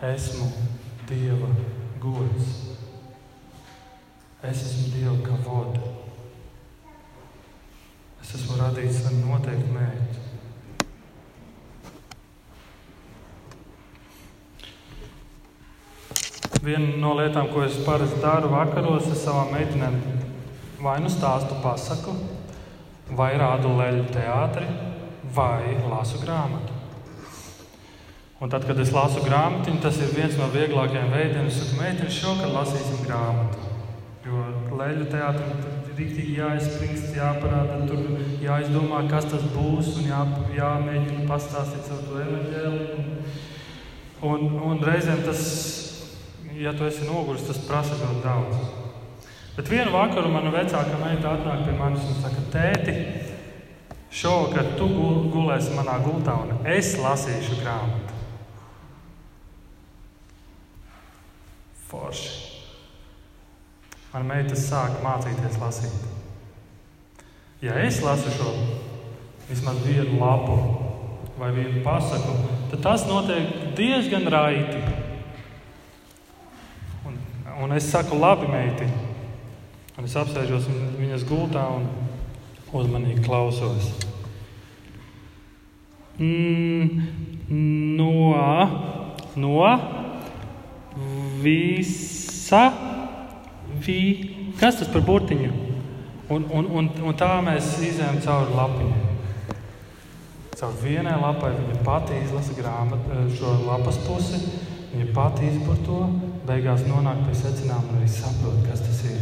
esmu 0.00 0.46
Dieva 1.08 1.48
gods. 1.98 2.76
Es 4.42 4.62
esmu 4.62 4.92
Dieva 4.94 5.16
kavoda. 5.26 5.99
Es 8.30 8.36
esmu 8.38 8.60
radīts 8.60 9.00
ar 9.08 9.14
noteiktu 9.18 9.72
mērķi. 9.74 10.20
Viena 16.62 16.92
no 17.02 17.16
lietām, 17.18 17.48
ko 17.50 17.64
es 17.66 17.80
parasti 17.82 18.20
daru 18.22 18.52
vakaros, 18.52 19.08
ir 19.10 19.18
savām 19.18 19.50
meitenēm 19.56 19.96
vai 20.78 21.00
nu 21.02 21.10
stāstu 21.10 21.58
pasaku, 21.64 22.14
vai 23.18 23.32
rādu 23.42 23.74
leļu 23.80 24.06
teātri, 24.14 24.70
vai 25.34 25.74
lasu 25.90 26.22
grāmatu. 26.22 26.78
Un 28.38 28.54
tad, 28.54 28.62
kad 28.70 28.78
es 28.78 28.94
lasu 28.94 29.26
grāmatu, 29.26 29.74
tas 29.82 29.98
ir 29.98 30.14
viens 30.14 30.38
no 30.38 30.46
vieglākajiem 30.54 31.10
veidiem. 31.18 31.50
Saku, 31.50 31.82
meitene, 31.82 32.14
šovakar 32.14 32.54
lasīsim 32.60 33.02
grāmatu. 33.10 33.66
Jo 34.22 34.46
leļu 34.78 35.10
teātrim 35.10 35.69
rīktīgi 35.98 36.38
jāizspringst, 36.38 37.12
jāparāda, 37.16 37.82
tur 37.88 38.00
jāizdomā, 38.44 39.02
kas 39.10 39.28
tas 39.32 39.44
būs, 39.54 39.94
un 40.00 40.08
jā, 40.10 40.22
jāmēģina 40.56 41.26
pastāstīt 41.28 41.86
savu 41.88 42.08
to 42.08 42.24
evaņģēliju. 42.24 43.04
Un, 44.30 44.50
un 44.70 44.82
reizēm 44.84 45.22
tas 45.24 45.44
ja 46.60 46.72
tu 46.72 46.84
esi 46.84 47.06
noguris, 47.08 47.46
tas 47.48 47.60
prasa 47.64 47.96
ļoti 47.96 48.20
daudz. 48.24 48.58
Bet 49.56 49.70
vienu 49.72 49.94
vakaru 49.94 50.28
mana 50.32 50.52
vecākā 50.52 50.98
meita 51.00 51.34
atnāk 51.34 51.64
pie 51.64 51.76
manis 51.78 52.04
un 52.08 52.18
saka, 52.20 52.44
tēti, 52.52 52.94
šovakar 54.12 54.74
tu 54.76 54.88
gulēsi 55.32 55.74
manā 55.76 55.98
gultā 56.04 56.36
un 56.44 56.68
es 56.68 56.94
lasīšu 57.00 57.60
grāmatu. 57.62 58.09
Mana 64.10 64.26
meita 64.26 64.56
sāk 64.58 64.96
mācīties 65.04 65.58
lasīt. 65.62 66.06
Ja 67.62 67.76
es 67.78 68.00
lasu 68.02 68.32
šo 68.34 68.54
vismaz 69.50 69.78
vienu 69.84 70.18
lapu 70.18 70.56
vai 71.38 71.52
vienu 71.54 71.82
pasaku, 71.84 72.34
tad 72.72 72.82
tas 72.84 73.06
notiek 73.06 73.70
diezgan 73.78 74.26
raiti. 74.32 74.80
Un 77.60 77.72
es 77.76 77.90
saku, 77.92 78.16
labi, 78.16 78.48
meiti. 78.48 78.86
Un 80.00 80.06
es 80.08 80.14
apsēžos 80.16 80.64
viņas 80.96 81.26
gultā 81.28 81.66
un 81.76 81.84
uzmanīgi 82.72 83.20
klausos. 83.26 83.90
Mm, 86.16 87.02
no, 88.00 88.14
no 89.36 89.58
visa, 91.42 92.64
vi, 93.86 94.00
kas 94.60 94.80
tas 94.80 94.90
par 94.92 95.04
burtiņu? 95.06 95.50
Un, 96.30 96.44
un, 96.54 96.68
un, 96.78 96.88
un 97.10 97.16
tā 97.18 97.32
mēs 97.42 97.72
izējām 97.82 98.20
cauri 98.22 98.54
lapiņai. 98.54 99.06
Caur 100.60 100.76
vienai 100.82 101.16
lapai 101.18 101.54
viņa 101.56 101.80
pati 101.86 102.18
izlasa 102.20 102.54
grāmatu, 102.54 103.24
šo 103.34 103.54
lapas 103.64 103.98
pusi, 104.04 104.38
viņa 104.92 105.08
pati 105.16 105.48
izpur 105.48 105.80
to 105.86 106.00
beigās 106.46 106.84
nonāk 106.86 107.24
pie 107.26 107.36
secinājuma 107.38 107.94
un 107.94 108.00
arī 108.02 108.10
saprot, 108.12 108.62
kas 108.68 108.84
tas 108.84 109.02
ir. 109.10 109.20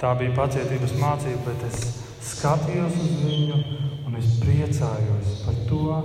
Tā 0.00 0.14
bija 0.16 0.32
pacietības 0.38 0.96
mācība, 0.96 1.50
bet 1.50 1.66
es 1.68 1.82
skatījos 2.30 2.96
uz 2.96 3.14
viņu 3.26 3.60
un 4.08 4.16
es 4.16 4.36
priecājos 4.40 5.40
par 5.44 5.62
to, 5.68 6.02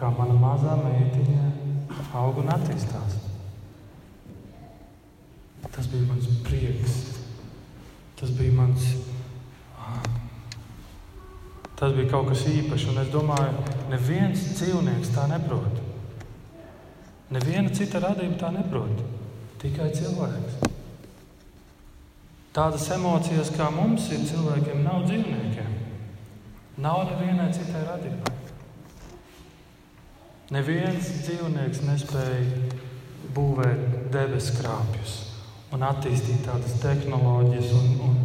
kā 0.00 0.10
mana 0.16 0.34
mazā 0.40 0.74
meitiņa 0.80 1.50
aug 2.18 2.40
un 2.42 2.50
attīstās. 2.56 3.29
Tas 5.74 5.86
bija 5.88 6.02
mans 6.08 6.26
prieks. 6.44 6.96
Tas 8.20 8.30
bija 8.30 8.52
mans. 8.52 8.82
Tas 11.78 11.94
bija 11.96 12.10
kaut 12.10 12.28
kas 12.28 12.42
īpašs, 12.44 12.90
un 12.92 12.98
es 13.00 13.08
domāju, 13.08 13.62
neviens 13.88 14.42
dzīvnieks 14.58 15.14
tā 15.14 15.24
neprot. 15.30 15.78
Neviena 17.32 17.72
cita 17.72 18.02
radība 18.02 18.36
tā 18.42 18.50
neprot. 18.52 19.00
Tikai 19.62 19.88
cilvēks. 19.96 20.58
Tādas 22.52 22.84
emocijas, 22.92 23.52
kā 23.54 23.70
mums 23.72 24.10
ir 24.12 24.26
cilvēkiem, 24.28 24.82
nav 24.84 25.06
dzīvniekiem. 25.06 25.72
Nav 26.84 27.04
nevienai 27.12 27.48
citai 27.54 27.86
radībai. 27.86 28.36
Neviens 30.50 31.10
dzīvnieks 31.22 31.84
nespēja 31.86 32.70
būvēt 33.32 34.10
debesu 34.12 34.58
krāpjus 34.58 35.29
un 35.74 35.84
attīstīt 35.86 36.42
tādas 36.46 36.74
tehnoloģijas 36.82 37.74
un, 37.78 37.92
un, 38.06 38.16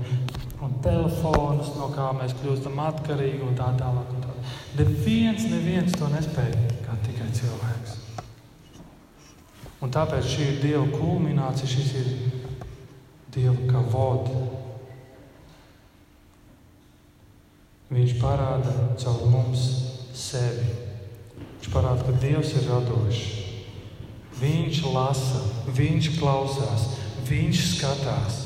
un 0.66 0.74
telefonus, 0.86 1.74
no 1.78 1.92
kā 1.94 2.10
mēs 2.18 2.34
kļūstam 2.40 2.80
atkarīgi 2.88 3.44
un 3.46 3.58
tā 3.58 3.70
tālāk. 3.80 4.16
Un 4.16 4.24
tā. 4.26 4.34
Neviens, 4.80 5.46
neviens 5.52 5.94
to 5.96 6.10
nespēja 6.14 6.74
kā 6.86 6.98
tikai 7.06 7.30
cilvēks. 7.38 8.02
Un 9.86 9.94
tāpēc 9.94 10.26
šī 10.26 10.50
ir 10.50 10.62
Dieva 10.64 10.86
kulminācija, 10.96 11.70
šis 11.70 11.92
ir 12.00 12.12
Dieva 13.36 13.56
kavod. 13.70 14.32
Viņš 17.94 18.16
parāda 18.18 18.74
caur 18.98 19.28
mums 19.30 19.68
sevi. 20.18 20.72
Viņš 21.38 21.70
parāda, 21.74 22.08
ka 22.08 22.18
Dievs 22.24 22.56
ir 22.58 22.66
radošs. 22.72 23.26
Viņš 24.36 24.82
lasa, 24.92 25.42
viņš 25.78 26.10
klausās, 26.18 26.90
viņš 27.30 27.64
skatās. 27.76 28.42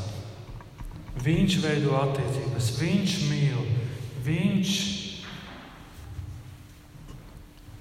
Viņš 1.20 1.58
veido 1.64 1.98
attiecības, 2.00 2.70
viņš 2.80 3.16
mīl, 3.28 3.64
viņš 4.24 4.74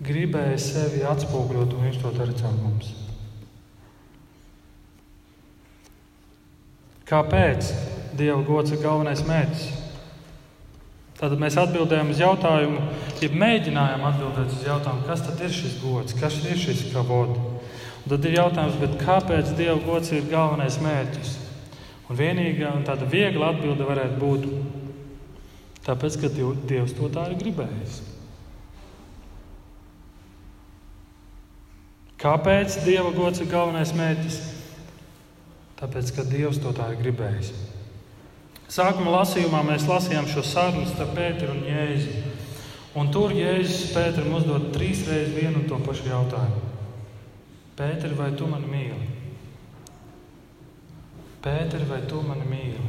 gribēja 0.03 0.59
sevi 0.63 1.05
atspoguļot, 1.07 1.75
un 1.75 1.87
viņš 1.87 2.01
to 2.03 2.15
dara 2.17 2.35
caur 2.41 2.57
mums. 2.59 2.95
Kāpēc 7.09 7.71
Dieva 8.19 8.41
gods 8.45 8.75
ir 8.75 8.83
galvenais 8.83 9.23
mērķis? 9.25 9.69
Tad 11.19 11.35
mēs 11.41 11.57
atbildējām 11.59 12.13
uz 12.13 12.21
jautājumu, 12.23 12.83
ja 13.19 13.29
mēģinājām 13.35 14.05
atbildēt 14.07 14.53
uz 14.55 14.67
jautājumu, 14.67 15.07
kas 15.09 15.25
tad 15.27 15.41
ir 15.43 15.55
šis 15.55 15.79
gods, 15.83 16.15
kas 16.19 16.37
ir 16.47 16.59
šis 16.59 16.85
kavods. 16.93 17.48
Tad 18.09 18.25
ir 18.25 18.39
jautājums, 18.39 19.01
kāpēc 19.03 19.51
Dieva 19.59 19.77
gods 19.85 20.15
ir 20.17 20.29
galvenais 20.31 20.79
mērķis? 20.81 21.35
Un 22.09 22.17
vienīgā 22.17 22.71
un 22.73 22.87
tāda 22.87 23.05
viegla 23.05 23.51
atbilde 23.53 23.85
varētu 23.85 24.17
būt, 24.23 24.47
tāpēc, 25.85 26.17
ka 26.23 26.31
Dievs 26.33 26.95
to 26.97 27.11
tā 27.13 27.27
ir 27.29 27.37
gribējis. 27.43 27.99
Kāpēc 32.19 32.81
Dieva 32.87 33.13
gods 33.15 33.45
ir 33.45 33.51
galvenais 33.53 33.93
mērķis? 33.95 34.39
Tāpēc, 35.79 36.15
ka 36.17 36.25
Dievs 36.27 36.63
to 36.65 36.73
tā 36.75 36.89
ir 36.95 37.03
gribējis. 37.03 37.53
Sākuma 38.73 39.21
lasījumā 39.21 39.61
mēs 39.69 39.87
lasījām 39.89 40.27
šo 40.29 40.43
sarunu 40.45 40.89
starp 40.89 41.15
Pēteru 41.17 41.55
un 41.55 41.63
Jēzu. 41.69 42.25
Un 42.99 43.13
tur 43.15 43.37
Jēzus 43.37 43.93
Pēteram 43.93 44.35
uzdod 44.41 44.73
trīs 44.75 45.05
reizes 45.07 45.37
vienu 45.37 45.61
un 45.61 45.69
to 45.71 45.79
pašu 45.85 46.09
jautājumu. 46.09 46.68
Pēter, 47.79 48.11
vai 48.19 48.33
tu 48.35 48.47
mani 48.51 48.67
mīli? 48.67 49.05
Pēter, 51.45 51.85
vai 51.87 52.01
tu 52.11 52.19
mani 52.27 52.49
mīli? 52.51 52.89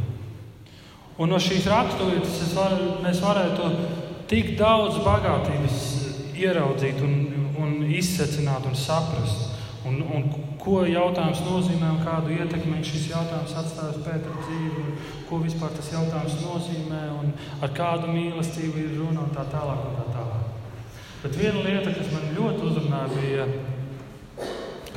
Un 1.22 1.30
no 1.30 1.38
šīs 1.38 1.68
raksturvietas 1.70 2.56
var, 2.58 2.74
mēs 3.04 3.22
varētu 3.22 3.70
tik 4.32 4.56
daudz 4.58 4.98
bagātības 5.06 5.78
ieraudzīt, 6.40 7.04
un, 7.06 7.16
un 7.62 7.78
izsecināt 7.86 8.66
un 8.66 8.78
saprast. 8.80 9.46
Un, 9.86 10.02
un 10.12 10.26
ko 10.60 10.82
jautājums 10.90 11.40
nozīmē 11.46 11.94
un 11.94 12.02
kādu 12.04 12.34
ietekmi 12.36 12.82
šis 12.84 13.12
jautājums 13.14 13.54
atstāja 13.62 13.94
uz 13.94 14.02
Pētera 14.04 14.42
dzīvi, 14.42 14.82
un 14.84 15.24
ko 15.30 15.40
vispār 15.46 15.72
tas 15.78 15.94
jautājums 15.94 16.42
nozīmē, 16.42 17.04
un 17.22 17.32
ar 17.62 17.78
kādu 17.78 18.10
mīlestību 18.12 18.82
ir 18.82 18.98
runa 18.98 19.28
un 19.28 19.36
tā 19.38 19.46
tālāk. 19.54 19.86
Un 19.86 20.00
tā 20.02 20.08
tālāk. 20.18 20.50
Bet 21.22 21.38
viena 21.38 21.62
lieta, 21.62 21.94
kas 21.94 22.10
man 22.16 22.32
ļoti 22.36 22.66
uzrunāja, 22.72 23.14
bija, 23.16 23.48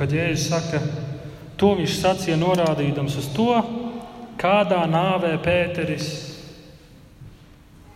kad 0.03 0.11
Jēzus 0.11 0.49
saka, 0.51 0.81
to 1.55 1.69
viņš 1.79 1.93
sacīja 1.95 2.35
norādīdams 2.35 3.13
uz 3.21 3.27
to, 3.31 3.53
kādā 4.35 4.81
nāvē 4.91 5.37
Pēteris 5.39 6.09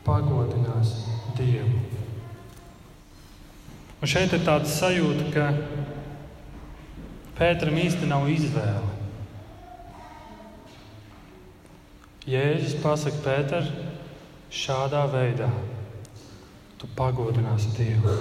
pagodinās 0.05 0.93
Dievu. 1.36 1.82
Un 3.99 4.08
šeit 4.08 4.32
ir 4.38 4.45
tāda 4.47 4.72
sajūta, 4.72 5.26
ka 5.34 5.49
Pēteram 7.36 7.76
īsti 7.82 8.08
nav 8.08 8.30
izvēle. 8.32 8.93
Jēzus 12.24 12.78
pasakā 12.86 13.20
Pēter, 13.26 13.68
šādā 14.47 15.03
veidā 15.12 15.51
tu 16.80 16.88
pagodināsi 16.95 17.76
Dievu. 17.76 18.16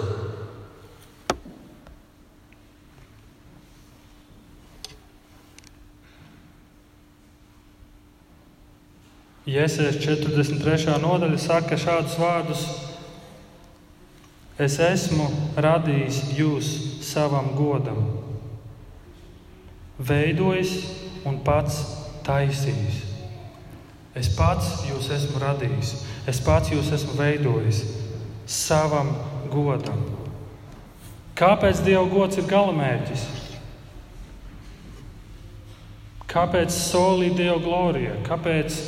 Jēzus 9.47 10.01
43. 10.03 10.97
nodaļa 10.99 11.36
saka 11.38 11.76
šādus 11.78 12.16
vārdus: 12.18 12.62
Es 14.59 14.80
esmu 14.82 15.28
radījis 15.55 16.18
jūs 16.34 16.70
savam 17.07 17.53
godam, 17.55 18.01
veidojis 20.03 20.72
un 21.22 21.38
pats 21.47 21.78
taisījis. 22.26 22.99
Es 24.18 24.32
pats 24.34 24.82
jūs 24.88 25.12
esmu 25.14 25.38
radījis, 25.38 25.94
es 26.26 26.42
pats 26.42 26.74
jūs 26.74 26.90
esmu 26.99 27.14
veidojis 27.14 27.84
savam 28.51 29.14
godam. 29.55 30.03
Kāpēc 31.38 31.86
Dieva 31.86 32.09
gods 32.11 32.42
ir 32.42 32.51
galamērķis? 32.51 33.30
Kāpēc 36.34 36.74
solī 36.74 37.30
Dieva 37.36 37.61
glorija? 37.62 38.18
Kāpēc 38.26 38.82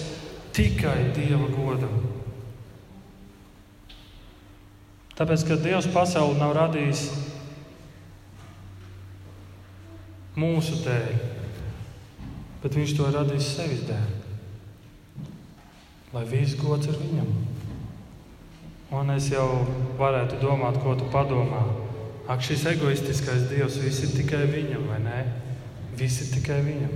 tikai 0.58 1.12
Dieva 1.14 1.46
godam. 1.54 1.94
Tāpēc, 5.18 5.44
ka 5.46 5.58
Dievs 5.58 5.88
pasauli 5.90 6.38
nav 6.38 6.54
radījis 6.58 7.08
mūsu 10.38 10.78
dēļ, 10.84 11.16
bet 12.62 12.78
Viņš 12.78 12.94
to 12.94 13.08
ir 13.08 13.18
radījis 13.18 13.50
sevis 13.56 13.84
dēļ. 13.88 14.14
Lai 16.14 16.24
viss 16.30 16.58
gods 16.58 16.88
ir 16.88 16.98
viņam. 16.98 17.32
Un 18.98 19.10
es 19.12 19.26
jau 19.28 19.46
varētu 19.98 20.38
domāt, 20.40 20.78
ko 20.80 20.94
tu 20.96 21.06
padomā. 21.12 21.66
Ak, 22.28 22.40
šis 22.44 22.64
egoistiskais 22.70 23.46
Dievs, 23.50 23.78
viss 23.82 24.06
ir 24.06 24.14
tikai 24.16 24.46
viņam, 24.48 24.86
vai 24.88 25.02
ne? 25.04 25.20
Viss 25.98 26.22
ir 26.24 26.34
tikai 26.38 26.62
viņam. 26.64 26.94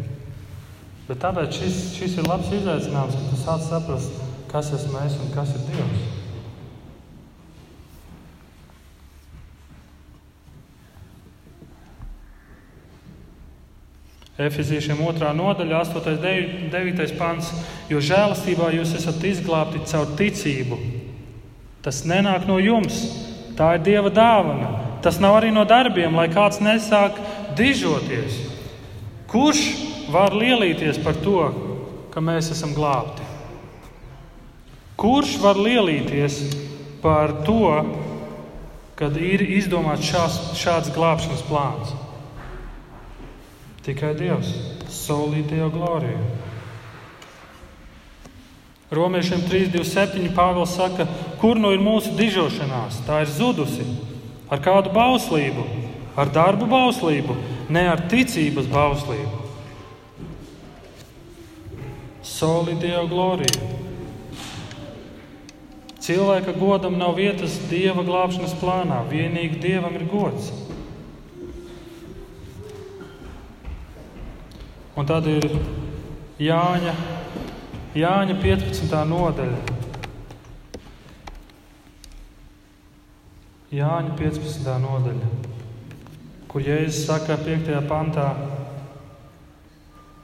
Bet 1.09 1.19
tāpēc 1.19 1.59
šis, 1.59 1.79
šis 1.99 2.19
ir 2.21 2.29
labs 2.31 2.51
izaicinājums, 2.55 3.17
ka 3.19 3.31
tu 3.31 3.39
sāc 3.41 3.65
saprast, 3.67 4.19
kas 4.53 4.71
esmu 4.77 5.01
es 5.03 5.17
un 5.19 5.33
kas 5.35 5.51
ir 5.57 5.65
Dievs. 5.67 6.11
Efeziešiem 14.43 14.97
2. 14.97 15.29
nodaļa, 15.37 15.83
8. 15.85 16.15
un 16.65 16.71
9. 16.73 17.11
pants. 17.19 17.51
Jo 17.91 18.01
žēlastībā 18.01 18.71
jūs 18.79 18.95
esat 18.97 19.21
izglābti 19.29 19.83
caur 19.91 20.15
ticību. 20.19 20.79
Tas 21.85 22.05
nenāk 22.09 22.47
no 22.49 22.57
jums, 22.63 23.03
tā 23.59 23.75
ir 23.77 23.85
Dieva 23.85 24.11
dāvana. 24.15 24.71
Tas 25.03 25.19
nav 25.21 25.41
arī 25.41 25.51
no 25.53 25.67
darbiem, 25.69 26.15
lai 26.15 26.29
kāds 26.33 26.63
nesāk 26.63 27.19
dižoties. 27.59 28.39
Kurš 29.29 29.92
var 30.13 30.35
lielīties 30.37 31.01
par 31.03 31.17
to, 31.25 31.47
ka 32.13 32.21
mēs 32.21 32.51
esam 32.53 32.75
glābti? 32.77 33.25
Kurš 35.01 35.39
var 35.43 35.59
lielīties 35.59 36.39
par 37.03 37.33
to, 37.47 37.73
kad 38.99 39.17
ir 39.17 39.43
izdomāts 39.57 40.07
šās, 40.07 40.39
šāds 40.61 40.93
glābšanas 40.95 41.43
plāns? 41.49 41.97
Tikai 43.83 44.13
Dievs, 44.15 44.53
solītajā 44.93 45.73
glorijā. 45.75 46.21
Romiešiem 48.93 49.47
3,27 49.49 50.35
Pāvils 50.37 50.77
saka, 50.77 51.09
kur 51.41 51.57
nu 51.59 51.73
ir 51.73 51.81
mūsu 51.83 52.13
dižošanās? 52.19 53.01
Tā 53.09 53.23
ir 53.25 53.33
zudusi. 53.33 53.89
Ar 54.53 54.61
kādu 54.63 54.93
bauslību? 54.93 55.65
Ar 56.13 56.29
darbu 56.29 56.69
bauslību, 56.69 57.39
ne 57.73 57.87
ar 57.89 58.05
ticības 58.13 58.69
bauslību 58.69 59.42
soli 62.23 62.75
Dieva 62.79 63.05
gloriju. 63.11 63.71
Cilvēka 66.03 66.57
godam 66.59 66.97
nav 66.99 67.15
vietas 67.19 67.61
Dieva 67.71 68.03
glābšanas 68.03 68.57
plānā, 68.59 69.03
vienīgi 69.11 69.61
Dievam 69.63 69.95
ir 69.99 70.09
gods. 70.11 70.51
Un 74.99 75.07
tad 75.09 75.27
ir 75.31 75.47
Jāņa, 76.43 76.97
Jāņa 77.97 78.35
15. 78.43 78.97
nodaļa. 79.13 79.61
Jāņa 83.73 84.17
15. 84.19 84.75
nodaļa, 84.83 85.31
kur 86.51 86.67
Jēzus 86.67 87.07
saka 87.07 87.39
5. 87.41 87.71
pantā, 87.89 88.27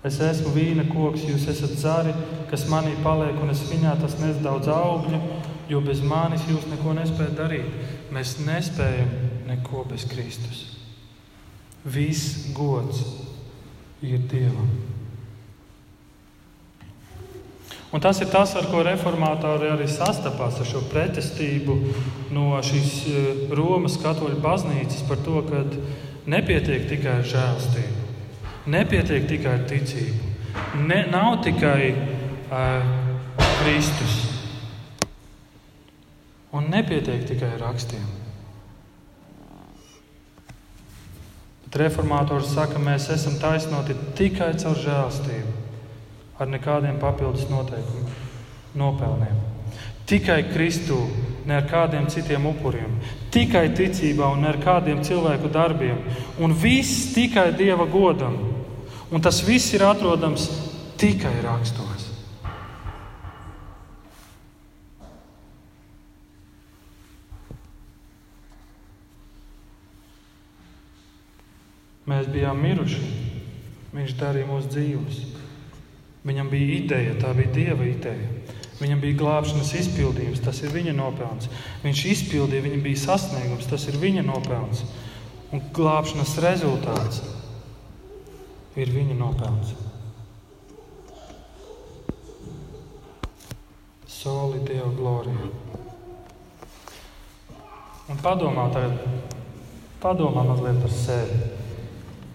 Es 0.08 0.18
esmu 0.24 0.54
vīna 0.54 0.86
koks, 0.88 1.26
jūs 1.28 1.46
esat 1.52 1.74
zari, 1.80 2.14
kas 2.48 2.66
manī 2.70 2.94
paliek, 3.04 3.36
un 3.42 3.52
es 3.52 3.66
viņā 3.68 3.98
tas 4.00 4.16
nes 4.22 4.40
daudz 4.44 4.70
augļu, 4.72 5.20
jo 5.68 5.80
bez 5.84 6.00
manis 6.00 6.46
jūs 6.48 6.64
neko 6.70 6.96
nespējat 6.96 7.36
darīt. 7.36 7.80
Mēs 8.14 8.38
nespējam 8.40 9.10
neko 9.50 9.84
bez 9.90 10.06
Kristus. 10.08 10.62
Viss 11.84 12.48
gods 12.56 13.02
ir 14.04 14.22
Dievam. 14.30 14.70
Un 17.92 18.02
tas 18.04 18.18
ir 18.20 18.28
tas, 18.28 18.52
ar 18.56 18.66
ko 18.68 18.82
reformātori 18.84 19.70
arī 19.72 19.86
sastapās 19.88 20.58
ar 20.60 20.68
šo 20.68 20.82
pretestību 20.90 21.78
no 22.36 22.50
šīs 22.64 22.98
eh, 23.08 23.30
Romas 23.56 23.96
katoļu 24.02 24.42
baznīcas 24.44 25.06
par 25.08 25.22
to, 25.24 25.40
ka 25.48 25.64
nepietiek 26.28 26.84
tikai 26.90 27.22
ar 27.22 27.32
žēlstību. 27.32 28.07
Nepietiek 28.68 29.24
tikai 29.28 29.54
ar 29.56 29.66
ticību. 29.68 30.32
Ne, 30.84 31.02
nav 31.08 31.38
tikai 31.44 31.92
uh, 32.52 32.88
Kristus. 33.62 34.16
Un 36.52 36.68
nepietiek 36.72 37.24
tikai 37.28 37.54
ar 37.54 37.62
rakstiem. 37.68 38.04
Bet 41.68 41.80
reformātors 41.82 42.54
saka, 42.54 42.80
mēs 42.80 43.10
esam 43.12 43.34
taisnoti 43.40 43.96
tikai 44.16 44.54
caur 44.60 44.76
žēlstību, 44.80 45.50
ar 46.40 46.48
nekādiem 46.48 46.96
papildus 47.00 47.48
noteikumiem, 47.50 48.14
nopelniem. 48.80 49.42
Tikai 50.08 50.38
Kristū, 50.48 50.96
ne 51.44 51.58
ar 51.58 51.66
kādiem 51.68 52.08
citiem 52.08 52.46
upuriem, 52.48 52.94
tikai 53.32 53.66
ticībā 53.76 54.30
un 54.32 54.46
ne 54.46 54.48
ar 54.48 54.60
kādiem 54.64 55.02
cilvēku 55.04 55.52
darbiem, 55.52 56.00
un 56.40 56.56
viss 56.56 57.10
tikai 57.12 57.50
Dieva 57.56 57.84
godam. 57.84 58.57
Un 59.08 59.24
tas 59.24 59.40
viss 59.40 59.72
ir 59.72 59.82
atrodams 59.88 60.50
tikai 61.00 61.32
rakstos. 61.40 62.04
Mēs 72.08 72.28
bijām 72.32 72.60
miruši. 72.60 73.00
Viņš 73.96 74.12
darīja 74.20 74.48
mūsu 74.48 74.68
dzīves. 74.74 75.22
Viņam 76.28 76.52
bija 76.52 76.76
ideja, 76.76 77.16
tā 77.20 77.32
bija 77.36 77.52
Dieva 77.54 77.88
ideja. 77.88 78.28
Viņam 78.78 79.00
bija 79.02 79.18
glābšanas 79.18 79.72
izpildījums, 79.80 80.44
tas 80.44 80.60
ir 80.62 80.72
viņa 80.74 80.92
nopelns. 80.96 81.48
Viņš 81.82 82.04
izpildīja, 82.12 82.64
viņam 82.68 82.84
bija 82.84 83.00
sasniegums, 83.06 83.66
tas 83.72 83.88
ir 83.88 83.96
viņa 84.00 84.22
nopelns. 84.28 84.84
Un 85.52 85.64
glābšanas 85.74 86.36
rezultāts 86.44 87.22
ir 88.78 88.92
viņa 88.94 89.16
nopelns. 89.18 89.72
Soli 94.06 94.60
Dieva 94.66 94.90
glorija. 94.94 95.48
Un 98.08 98.20
padomā 98.22 98.68
tagad, 98.72 99.02
padomā 100.02 100.44
mazliet 100.46 100.78
par 100.82 100.94
sevi 100.94 101.40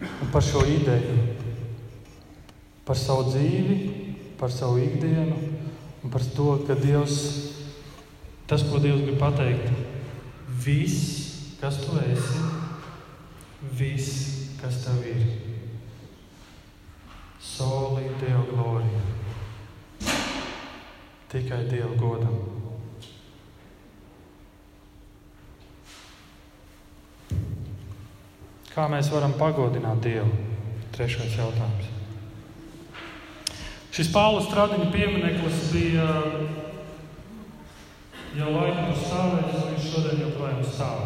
un 0.03 0.31
par 0.33 0.43
šo 0.43 0.61
ideju, 0.67 1.15
par 2.85 2.99
savu 2.99 3.29
dzīvi, 3.31 3.77
par 4.39 4.51
savu 4.51 4.81
ikdienu 4.83 5.39
un 6.03 6.11
par 6.11 6.23
to, 6.35 6.57
ka 6.67 6.75
Dievs, 6.75 7.15
tas, 8.47 8.65
ko 8.67 8.81
Dievs 8.83 9.05
grib 9.07 9.21
pateikt, 9.21 9.71
viss, 10.65 11.55
kas 11.61 11.79
tu 11.85 11.95
esi, 12.03 12.43
viss, 13.79 14.19
kas 14.59 14.83
tev 14.83 15.07
ir 15.07 15.42
Soli 17.43 18.09
Deo 18.21 18.45
glorija. 18.51 19.01
Tikai 21.31 21.63
Dievu 21.67 21.97
godam. 21.99 22.37
Kā 28.73 28.87
mēs 28.89 29.11
varam 29.11 29.35
pagodināt 29.37 29.99
Dievu? 30.05 30.31
Trešais 30.95 31.35
jautājums. 31.37 31.91
Šis 33.93 34.09
Pāvils 34.13 34.47
Stradiņa 34.47 34.87
piemineklis 34.93 35.67
bija 35.73 36.07
jau 38.37 38.55
laikam 38.55 38.95
stāvējis, 39.03 39.59
un 39.59 39.75
viņš 39.75 39.91
šodien 39.91 40.23
joprojām 40.23 40.63
stāv. 40.65 41.03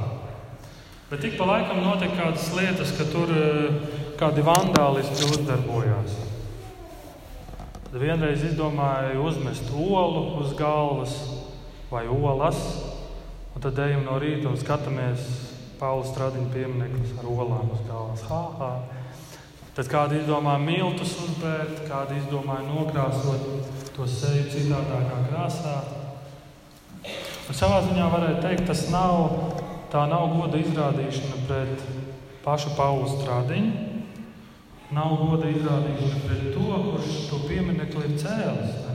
Bet 1.10 1.24
ik 1.24 1.36
pa 1.40 1.50
laikam 1.50 1.82
notiek 1.84 2.16
kādas 2.16 2.48
lietas, 2.56 2.94
ka 2.96 3.10
tur 3.12 3.32
eh, 3.32 3.84
kādi 4.20 4.44
vandālisti 4.44 5.28
uzdarbojās. 5.28 6.27
Tad 7.98 8.04
vienreiz 8.06 8.44
izdomāju 8.46 9.24
uzmest 9.26 9.72
olu 9.74 10.20
uz 10.38 10.52
galvas 10.54 11.16
vai 11.90 12.04
olas, 12.06 12.60
un 13.56 13.64
tad 13.64 13.80
ejam 13.82 14.04
no 14.06 14.20
rīta 14.22 14.52
un 14.52 14.60
skatāmies 14.62 15.24
Pāvila 15.80 16.06
Stradiņa 16.06 16.52
piemineklis 16.54 17.16
ar 17.18 17.32
olām 17.32 17.72
uz 17.74 17.82
galvas. 17.88 18.22
Ha, 18.30 18.44
ha. 18.60 18.70
Tad 19.80 19.90
kādi 19.90 20.20
izdomāja 20.20 20.62
miltus 20.62 21.16
uzbērt, 21.24 21.82
kādi 21.90 22.20
izdomāja 22.22 22.68
nokrāsot 22.68 23.50
to 23.98 24.06
seju 24.06 24.46
citādākā 24.54 25.18
krāsā. 25.32 25.76
Un 27.02 27.62
savā 27.64 27.82
ziņā 27.90 28.14
varētu 28.14 28.46
teikt, 28.46 28.68
tas 28.70 28.86
nav, 28.94 29.42
tā 29.90 30.06
nav 30.14 30.38
goda 30.38 30.62
izrādīšana 30.62 31.46
pret 31.50 31.90
pašu 32.46 32.78
Pāvila 32.78 33.10
Stradiņu. 33.18 33.87
Nav 34.96 35.18
goda 35.20 35.50
izrādīšana 35.52 36.20
pret 36.24 36.46
to, 36.56 36.68
kurš 36.92 37.16
to 37.28 37.42
pieminekli 37.48 38.06
ir 38.08 38.20
cēlis. 38.22 38.88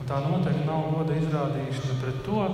Un 0.00 0.08
tā 0.08 0.16
noteikti 0.24 0.64
nav 0.64 0.94
goda 0.94 1.16
izrādīšana 1.18 1.96
pret 2.00 2.22
to, 2.24 2.44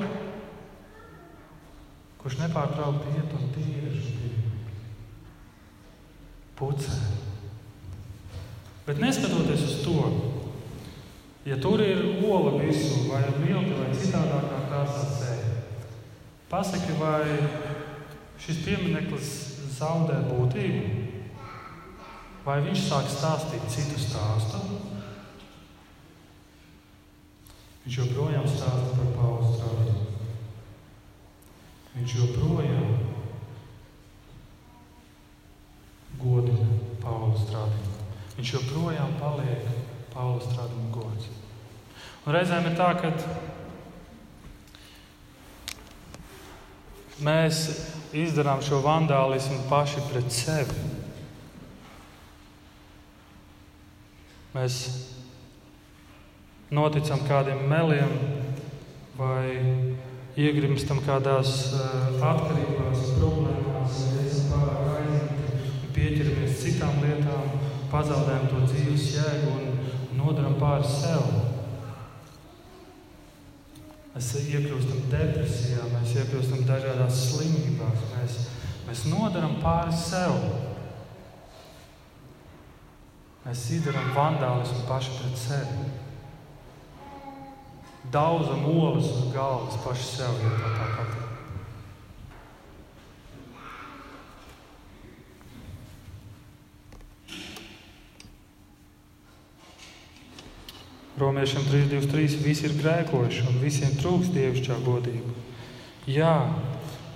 kurš 2.18 2.40
nepārtraukti 2.40 3.12
iet 3.14 3.36
un 3.38 3.52
tieši 3.54 4.30
pucē. 6.58 6.96
Bet 8.86 8.98
neskatoties 9.02 9.62
uz 9.62 9.76
to, 9.84 10.10
ja 11.46 11.60
tur 11.62 11.84
ir 11.84 12.02
ola 12.26 12.56
virsū, 12.58 13.06
vai 13.12 13.22
milti, 13.38 13.76
vai 13.78 13.94
citādākā 13.94 14.62
kārtā 14.72 15.06
sēde, 15.14 15.56
pasaki, 16.50 16.98
vai 16.98 17.22
šis 18.42 18.62
piemineklis 18.66 19.32
zaudē 19.78 20.18
būtību, 20.32 21.05
vai 22.46 22.60
viņš 22.62 22.82
sāk 22.86 23.08
stāstīt 23.10 23.64
citu 23.74 23.98
stāstu. 23.98 24.60
Viņš 27.82 27.96
joprojām 28.02 28.46
stāsta 28.46 28.94
par 28.94 29.08
Pāvila 29.16 29.50
strādājumu. 29.56 30.04
Viņš 31.96 32.14
joprojām 32.20 32.92
godina 36.22 36.78
Pāvila 37.02 37.42
strādījumu. 37.42 38.06
Viņš 38.38 38.52
joprojām 38.54 39.18
paliek 39.18 39.66
Pāvila 40.14 40.46
strādājuma 40.46 40.94
gods. 40.94 41.30
Un 42.26 42.34
reizēm 42.34 42.70
ir 42.70 42.78
tā, 42.78 42.92
ka 42.98 43.10
mēs 47.26 47.64
izdarām 48.14 48.62
šo 48.62 48.82
vandālismu 48.86 49.64
paši 49.70 50.06
pret 50.10 50.30
sevi. 50.34 50.95
Mēs 54.56 54.76
noticam 56.72 57.20
kādiem 57.28 57.66
meliem 57.68 58.14
vai 59.18 59.52
iegrimstam 60.36 61.02
kādās 61.04 61.52
uh, 61.76 62.16
atkarībās, 62.24 63.02
problēmās, 63.18 63.66
pieķeramies 65.96 66.56
citām 66.60 66.98
lietām, 67.00 67.52
pazaudējam 67.92 68.48
to 68.50 68.62
dzīves 68.68 69.06
jēgu 69.16 69.52
un 69.56 70.18
nodaram 70.18 70.56
pāri 70.60 70.88
sev. 70.88 71.24
Mēs 74.16 74.30
iekļūstam 74.40 75.08
depresijā, 75.12 75.84
mēs 75.92 76.14
iekļūstam 76.16 76.64
dažādās 76.68 77.20
slimībās, 77.30 78.06
mēs, 78.14 78.38
mēs 78.88 79.04
nodaram 79.12 79.58
pāri 79.64 79.96
sev. 79.96 80.36
Mēs 83.46 83.60
izdarām 83.76 84.08
vandālismu 84.10 84.80
paši 84.88 85.12
pret 85.20 85.38
sevi 85.38 85.84
daudzam 88.10 88.64
olas 88.66 89.04
uz 89.04 89.32
galvas 89.34 89.76
paši 89.84 90.02
sev, 90.02 90.34
ja 90.42 90.50
tā 90.58 90.72
tā 90.74 90.86
patīk. 90.96 91.22
Romiešiem 101.16 101.64
3.23. 101.70 102.42
Visi 102.44 102.66
ir 102.68 102.74
grēkojuši 102.76 103.46
un 103.48 103.60
visiem 103.62 103.94
trūks 103.96 104.28
dievišķā 104.34 104.76
godība. 104.84 105.32
Jā, 106.10 106.34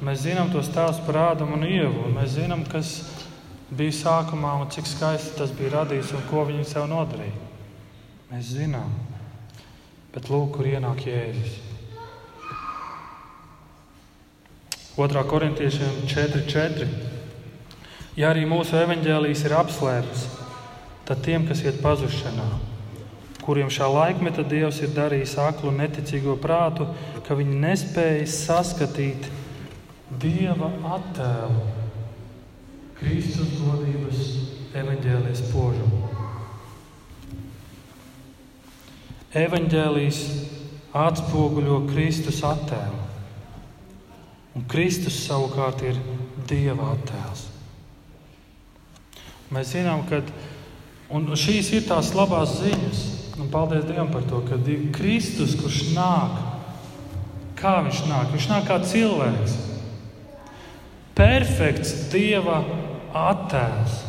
mēs 0.01 0.23
zinām 0.25 0.55
tos 0.55 0.71
stāstus 0.71 1.05
par 1.05 1.19
Ādamu 1.27 1.59
un 1.59 1.67
Ievu, 1.69 2.07
un 2.07 2.17
mēs 2.17 2.39
zinām, 2.39 2.65
kas 2.71 2.95
bija 3.71 3.95
sākumā 3.95 4.57
un 4.61 4.71
cik 4.73 4.89
skaisti 4.91 5.37
tas 5.39 5.53
bija 5.55 5.79
radījis 5.79 6.15
un 6.19 6.27
ko 6.31 6.45
viņi 6.49 6.67
sev 6.69 6.89
nodarīja. 6.91 7.49
Mēs 8.31 8.53
zinām. 8.57 8.91
Bet 10.15 10.31
lūk, 10.31 10.57
kur 10.57 10.67
ienāk 10.67 11.05
Jēzus. 11.07 11.59
2. 14.97 15.23
korintiešiem 15.31 16.03
4.4. 16.11 16.89
Ja 18.19 18.33
arī 18.35 18.43
mūsu 18.45 18.75
evaņģēlijas 18.77 19.45
ir 19.47 19.55
apslēpts, 19.57 20.25
tad 21.09 21.23
tiem, 21.25 21.47
kas 21.49 21.63
iet 21.65 21.79
pazušanā, 21.81 22.49
kuriem 23.41 23.71
šā 23.73 23.87
laikmeta 23.89 24.45
Dievs 24.45 24.83
ir 24.85 24.91
darījis 24.93 25.37
aklu 25.41 25.73
neticīgo 25.79 26.35
prātu, 26.43 26.89
ka 27.27 27.39
viņi 27.39 27.61
nespēja 27.63 28.27
saskatīt 28.35 29.31
Dieva 30.21 30.69
attēlu, 30.99 31.80
Kristus 33.01 33.55
godības 33.57 34.19
evaņģēlijas 34.77 35.41
požumu. 35.49 36.01
Evanģēlijas 39.41 40.19
atspoguļo 41.01 41.79
Kristus 41.89 42.43
attēlu. 42.45 42.99
Un 44.59 44.67
Kristus 44.69 45.17
savukārt 45.25 45.81
ir 45.87 45.97
Dieva 46.51 46.91
attēls. 46.93 47.47
Mēs 49.55 49.73
zinām, 49.73 50.05
ka 50.11 50.21
šīs 51.41 51.73
ir 51.79 51.89
tās 51.89 52.13
labās 52.15 52.59
ziņas, 52.61 53.01
un 53.41 53.49
paldies 53.51 53.87
Dievam 53.89 54.13
par 54.13 54.29
to, 54.29 54.43
ka 54.45 54.61
Kristus, 54.99 55.57
kurš 55.59 55.95
nāk, 55.97 56.37
kā 57.57 57.79
viņš 57.87 58.05
nāk, 58.11 58.29
viņš 58.35 58.51
nāk 58.51 58.69
kā 58.69 58.79
cilvēks. 58.85 59.57
Perfekts 61.17 62.11
Dieva 62.13 62.61
attēls. 63.17 64.01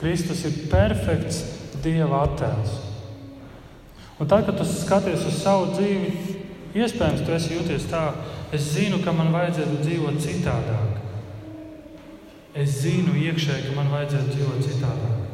Kristus 0.00 0.42
ir 0.48 0.64
perfekts 0.72 1.42
Dieva 1.84 2.24
attēls. 2.26 2.80
Un 4.20 4.28
tad, 4.30 4.46
kad 4.46 4.58
tu 4.58 4.66
skaties 4.68 5.24
uz 5.26 5.38
savu 5.42 5.72
dzīvi, 5.74 6.34
iespējams, 6.78 7.24
tu 7.26 7.34
esi 7.34 7.56
jūties 7.56 7.88
tā, 7.90 8.06
es 8.54 8.72
zinu, 8.76 9.00
ka 9.04 9.14
man 9.14 9.32
vajadzētu 9.34 9.80
dzīvot 9.82 10.20
citādāk. 10.22 11.00
Es 12.54 12.78
zinu 12.84 13.16
iekšēji, 13.18 13.66
ka 13.68 13.74
man 13.78 13.90
vajadzētu 13.90 14.36
dzīvot 14.36 14.68
citādāk. 14.68 15.24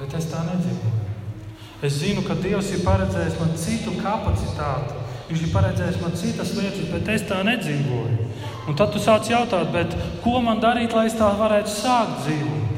Bet 0.00 0.16
es 0.16 0.30
tā 0.32 0.40
nedzīvoju. 0.46 1.02
Es 1.84 1.98
zinu, 2.00 2.22
ka 2.24 2.36
Dievs 2.40 2.70
ir 2.72 2.84
paredzējis 2.86 3.36
man 3.40 3.52
citu 3.60 3.92
kapacitāti. 4.00 5.05
Viņš 5.26 5.42
ir 5.42 5.50
paredzējis 5.50 6.00
man 6.02 6.14
citas 6.18 6.52
lietas, 6.54 6.86
bet 6.92 7.08
es 7.16 7.24
tā 7.26 7.40
nedzīvoju. 7.46 8.26
Un 8.70 8.78
tad 8.78 8.92
tu 8.94 9.02
sāc 9.02 9.26
jautāt, 9.30 9.94
ko 10.22 10.38
man 10.42 10.62
darīt, 10.62 10.94
lai 10.94 11.08
es 11.10 11.18
tā 11.18 11.32
varētu 11.38 11.72
sākt 11.72 12.22
dzīvot? 12.26 12.74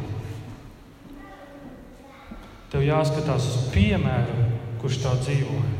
Tev 2.72 2.84
jāskatās 2.84 3.48
uz 3.48 3.68
piemēru, 3.72 4.46
kurš 4.80 5.00
tā 5.04 5.14
dzīvoja, 5.22 5.70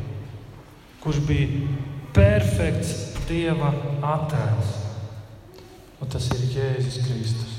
kurš 1.04 1.20
bija 1.28 1.68
perfekts 2.16 2.94
Dieva 3.28 3.68
attēls. 4.14 4.70
Un 6.00 6.08
tas 6.08 6.28
ir 6.32 6.46
Jēzus 6.54 7.02
Kristus. 7.04 7.56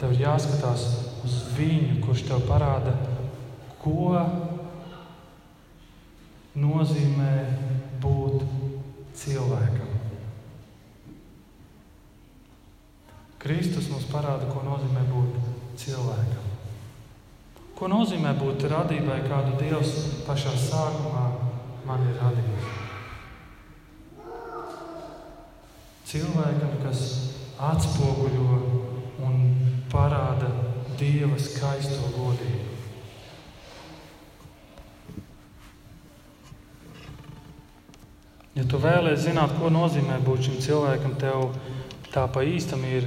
Tev 0.00 0.14
ir 0.14 0.22
jāskatās 0.24 0.86
uz 1.24 1.36
viņu, 1.56 1.98
kurš 2.04 2.24
tev 2.30 2.44
parāda, 2.48 2.94
ko 3.82 4.16
nozīmē 6.56 7.32
būt 8.02 8.42
cilvēkam. 9.16 9.92
Kristus 13.46 13.90
mums 13.92 14.08
parāda, 14.10 14.48
ko 14.50 14.64
nozīmē 14.66 15.04
būt 15.10 15.36
cilvēkam. 15.82 16.48
Ko 17.76 17.92
nozīmē 17.92 18.32
būt 18.40 18.66
radībai, 18.72 19.20
kādu 19.28 19.54
Dievs 19.60 19.94
pašā 20.26 20.56
sākumā 20.66 21.28
man 21.86 22.08
ir 22.08 22.18
radījis? 22.22 22.84
cilvēkam, 26.06 26.78
kas 26.84 27.00
atspoguļo 27.58 28.58
un 29.26 29.42
parāda 29.92 30.50
Dieva 30.96 31.36
skaisto 31.40 32.12
godību. 32.14 32.75
Ja 38.66 38.72
tu 38.72 38.80
vēlēsies 38.82 39.28
zināt, 39.28 39.52
ko 39.60 39.68
nozīmē 39.70 40.16
būt 40.26 40.48
šim 40.48 40.54
cilvēkam, 40.58 41.12
tev 41.22 41.52
tā 42.10 42.24
pa 42.26 42.40
īstam 42.42 42.80
ir 42.82 43.04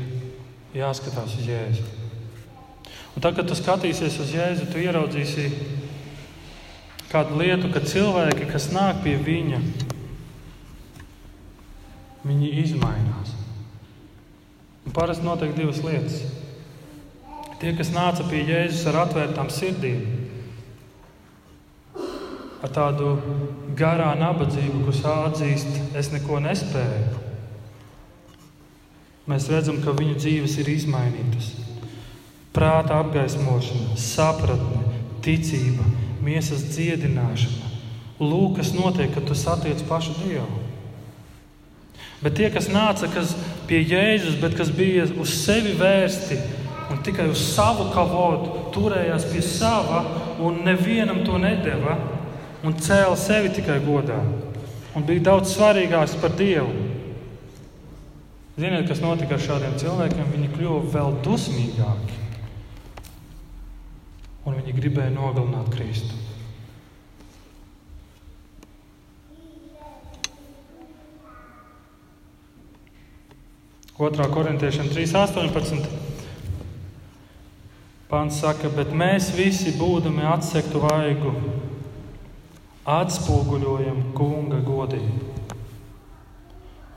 jāskatās 0.72 1.34
uz 1.36 1.50
Jēzu. 1.50 1.84
Un 3.12 3.26
tad, 3.26 3.36
kad 3.36 3.50
tu 3.50 3.58
skatīsies 3.60 4.16
uz 4.24 4.32
Jēzu, 4.32 4.70
tu 4.72 4.80
ieraudzīsi 4.80 5.50
kādu 7.12 7.42
lietu, 7.42 7.74
ka 7.74 7.84
cilvēki, 7.84 8.48
kas 8.54 8.70
nāk 8.72 9.02
pie 9.04 9.18
viņa, 9.20 9.60
viņi 12.24 12.54
izmainās. 12.64 13.36
Un 14.88 14.96
parasti 14.96 15.28
notiek 15.28 15.52
divas 15.60 15.84
lietas. 15.84 16.22
Tie, 17.60 17.76
kas 17.76 17.92
nāca 17.92 18.24
pie 18.32 18.46
Jēzus 18.48 18.88
ar 18.94 19.02
atvērtām 19.04 19.52
sirdīm, 19.52 20.08
ar 22.64 22.80
tādu 22.80 23.18
garā 23.80 24.12
nabadzību, 24.20 24.84
kas 24.90 25.02
atzīst, 25.08 25.80
es 25.98 26.12
neko 26.14 26.42
nespēju. 26.44 27.26
Mēs 29.30 29.48
redzam, 29.52 29.78
ka 29.84 29.94
viņu 29.94 30.18
dzīves 30.18 30.58
ir 30.62 30.72
izmainītas. 30.74 31.52
Prāta 32.56 32.98
apgaismošana, 33.04 33.98
sapratne, 34.02 34.82
ticība, 35.24 35.86
miesas 36.26 36.66
dziedināšana. 36.74 37.70
Lūk, 38.20 38.58
kas 38.58 38.74
notiek, 38.76 39.14
kad 39.14 39.28
tu 39.30 39.38
satiec 39.38 39.84
pašu 39.88 40.18
Dievu. 40.24 40.66
Bet 42.20 42.36
tie, 42.36 42.50
kas 42.52 42.68
nāca 42.68 43.08
kas 43.14 43.32
pie 43.70 43.80
Jēzus, 43.80 44.40
bet 44.42 44.58
kas 44.60 44.74
bija 44.76 45.06
uz 45.22 45.32
sevi 45.40 45.72
vērsti 45.80 46.40
un 46.92 47.00
tikai 47.06 47.30
uz 47.32 47.40
savu 47.54 47.86
kavotu, 47.94 48.66
turējās 48.76 49.30
pie 49.30 49.44
sava 49.46 50.02
un 50.44 50.64
nevienam 50.66 51.22
to 51.24 51.38
nedeva, 51.40 51.96
un 52.64 52.76
cēla 52.76 53.18
sevi 53.20 53.52
tikai 53.56 53.80
godā. 53.86 54.20
Un 54.98 55.06
bija 55.08 55.30
daudz 55.30 55.54
svarīgāks 55.54 56.18
par 56.22 56.34
Dievu. 56.38 56.88
Ziniet, 58.60 58.88
kas 58.90 59.00
notika 59.00 59.38
ar 59.38 59.44
šādiem 59.44 59.78
cilvēkiem? 59.80 60.34
Viņi 60.34 60.50
kļuva 60.56 60.82
vēl 60.96 61.14
dusmīgāki. 61.24 62.18
Un 64.50 64.58
viņi 64.58 64.76
gribēja 64.76 65.14
nogalināt 65.14 65.70
Kristu. 65.72 66.18
Otrā 74.00 74.30
korintiešiem 74.32 74.88
3.18. 74.92 75.88
Pāns 78.10 78.38
saka, 78.40 78.72
bet 78.74 78.94
mēs 78.96 79.28
visi, 79.36 79.74
būdami 79.76 80.24
atsektu 80.24 80.80
vaigu, 80.82 81.34
atspoguļojam 82.88 84.14
kunga 84.18 84.62
godību. 84.64 85.36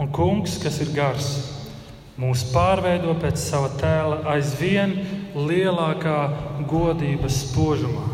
Un 0.02 0.08
kungs, 0.14 0.56
kas 0.62 0.80
ir 0.82 0.90
gars, 0.96 1.28
mūs 2.18 2.46
pārveido 2.52 3.14
pēc 3.22 3.38
sava 3.38 3.70
tēla 3.80 4.22
aizvien 4.34 4.96
lielākā 5.34 6.18
godības 6.70 7.38
spožumā. 7.46 8.08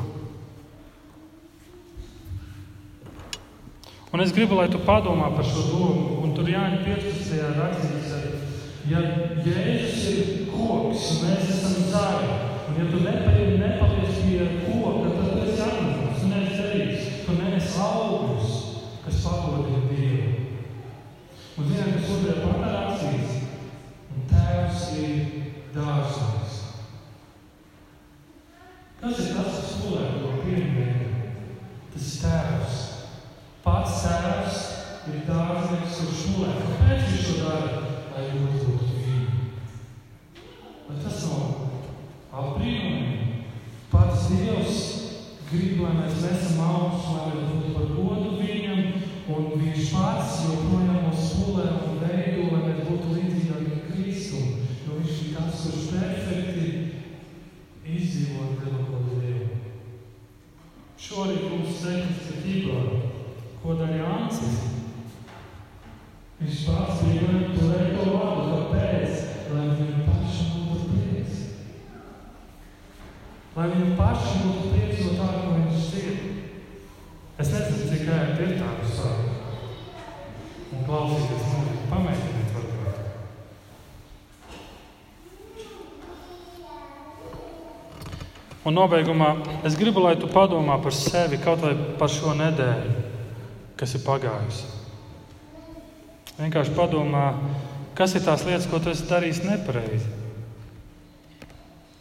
Un 4.08 4.24
es 4.24 4.32
gribu, 4.32 4.56
lai 4.56 4.70
tu 4.72 4.80
padomā 4.86 5.28
par 5.36 5.44
šo 5.44 5.66
domu, 5.68 6.04
un 6.24 6.30
tur 6.36 6.48
Jāņa 6.48 6.78
15. 6.86 7.42
rakstīts, 7.58 8.14
ja 8.88 9.02
Jēzus 9.44 10.06
ir 10.14 10.30
koks, 10.48 11.10
mēs 11.20 11.50
esam 11.52 11.90
zāri, 11.92 12.38
un 12.70 12.80
ja 12.80 12.86
tu 12.88 13.02
nepaļi, 13.04 13.57
pagodina 19.24 19.84
Dievu. 19.90 20.28
Un 21.58 21.66
zinām, 21.66 21.94
kas 21.96 22.10
otrajā 22.14 22.42
pantā 22.44 22.68
rakstīts, 22.74 23.38
un 24.14 24.26
tēvs 24.30 24.84
ir 25.02 25.14
dārznieks. 25.74 26.58
Kas 29.00 29.22
ir 29.22 29.32
tas, 29.34 29.50
kas 29.56 29.72
skolē 29.72 30.04
to 30.18 30.36
pieminēja? 30.44 31.32
Tas 31.94 32.12
tēvs. 32.22 32.78
Pats 33.64 34.00
tēvs 34.04 34.62
ir 35.10 35.20
dārznieks 35.26 36.00
un 36.04 36.14
šulē. 36.20 36.54
Kāpēc 36.62 37.04
viņš 37.08 37.28
to 37.28 37.36
dara? 37.42 37.82
Lai 38.14 38.24
uzlūgtu 38.38 38.94
viņu. 38.94 39.44
Bet 40.88 41.02
tas 41.04 41.24
nav 41.26 41.44
apbrīnojami. 42.42 43.44
Pats 43.92 44.28
Dievs 44.32 44.80
grib, 45.50 45.80
lai 45.82 45.94
mēs 46.02 46.22
nesam 46.22 46.62
augsts, 46.66 47.10
lai 47.14 47.30
mēs 47.32 47.57
un 49.28 49.50
viņš 49.60 49.90
pats 49.92 50.38
joprojām 50.46 51.02
mūs 51.04 51.26
skolē 51.30 51.66
un 51.84 51.98
veido, 52.00 52.46
lai 52.52 52.62
mēs 52.64 52.80
būtu 52.86 53.16
līdzīgāki 53.16 53.80
Kristu. 53.90 54.40
Jo 54.86 54.96
viņš 54.96 55.20
ir 55.24 55.34
tas, 55.36 55.66
kurš 55.66 55.90
perfekti 55.92 56.68
izdzīvot 57.84 58.62
lielāko 58.62 59.02
Dievu. 59.10 59.60
Šorīt 60.98 61.44
mums 61.50 61.84
teiks, 61.84 62.24
ka 62.24 62.40
tīklā, 62.44 62.80
ko 63.60 63.76
darīja 63.76 64.08
Ancis? 64.16 64.58
Viņš 66.38 66.58
pats 66.70 67.04
bija 67.04 67.38
to 67.58 68.10
vārdu, 68.14 68.48
kāpēc? 68.48 69.22
Lai 69.52 69.64
viņam 69.74 70.04
pašam 70.06 70.68
būtu 70.68 70.90
prieks. 70.92 71.40
Lai 73.56 73.70
viņam 73.74 73.96
pašam 73.98 74.44
būtu 74.46 74.72
prieks 74.72 75.04
no 75.04 75.16
tā, 75.18 75.30
ko 75.42 75.56
viņš 75.56 75.88
ir. 75.98 76.20
Es 77.38 77.52
nezinu, 77.54 77.84
cik 77.86 78.08
ērti 78.10 78.42
ir 78.48 78.56
tādu 78.58 78.88
sākt. 78.90 79.28
Un 80.74 80.80
klausīties 80.88 81.44
mūziku, 81.46 81.84
pamēģiniet 81.92 82.48
varbūt. 82.56 82.96
Un 88.66 88.74
nobeigumā 88.74 89.30
es 89.70 89.78
gribu, 89.78 90.02
lai 90.02 90.16
tu 90.18 90.26
padomā 90.32 90.76
par 90.82 90.94
sevi 90.98 91.38
kaut 91.44 91.62
vai 91.62 91.74
par 92.00 92.10
šo 92.10 92.34
nedēļu, 92.40 92.90
kas 93.78 93.94
ir 93.94 94.02
pagājusi. 94.08 94.64
Vienkārši 96.40 96.74
padomā, 96.74 97.26
kas 97.94 98.10
ir 98.18 98.22
tās 98.26 98.42
lietas, 98.50 98.66
ko 98.66 98.76
tu 98.82 98.90
esi 98.90 99.06
darījis 99.06 99.46
nepareizi. 99.46 100.10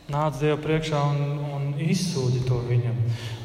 Nāc 0.10 0.34
Dievu 0.42 0.58
priekšā 0.66 1.00
un, 1.14 1.20
un 1.57 1.57
izsūdi 1.84 2.44
to 2.48 2.60
viņam. 2.68 2.96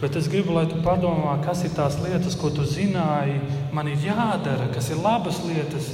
Bet 0.00 0.16
es 0.18 0.28
gribu, 0.32 0.54
lai 0.56 0.64
tu 0.70 0.80
padomā, 0.84 1.36
kas 1.44 1.64
ir 1.66 1.74
tās 1.76 1.98
lietas, 2.02 2.36
ko 2.38 2.50
tu 2.54 2.66
zināji, 2.68 3.40
man 3.74 3.90
ir 3.90 4.00
jādara, 4.08 4.70
kas 4.74 4.90
ir 4.90 5.02
labas 5.02 5.42
lietas, 5.46 5.90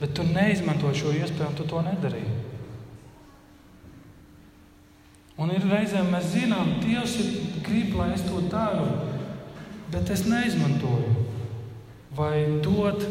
bet 0.00 0.14
tu 0.16 0.26
neizmanto 0.26 0.90
šo 0.96 1.14
iespēju 1.14 1.50
un 1.50 1.58
tu 1.58 1.68
to 1.68 1.82
nedarīji. 1.86 2.38
Un 5.42 5.50
ir 5.50 5.64
reizēm 5.66 6.10
mēs 6.12 6.32
zinām, 6.34 6.76
Dievs 6.82 7.16
grib, 7.66 7.94
lai 7.98 8.12
es 8.14 8.22
to 8.26 8.42
daru, 8.52 8.86
bet 9.90 10.10
es 10.12 10.26
neizmantoju. 10.28 11.14
Vai 12.12 12.60
dot, 12.62 13.06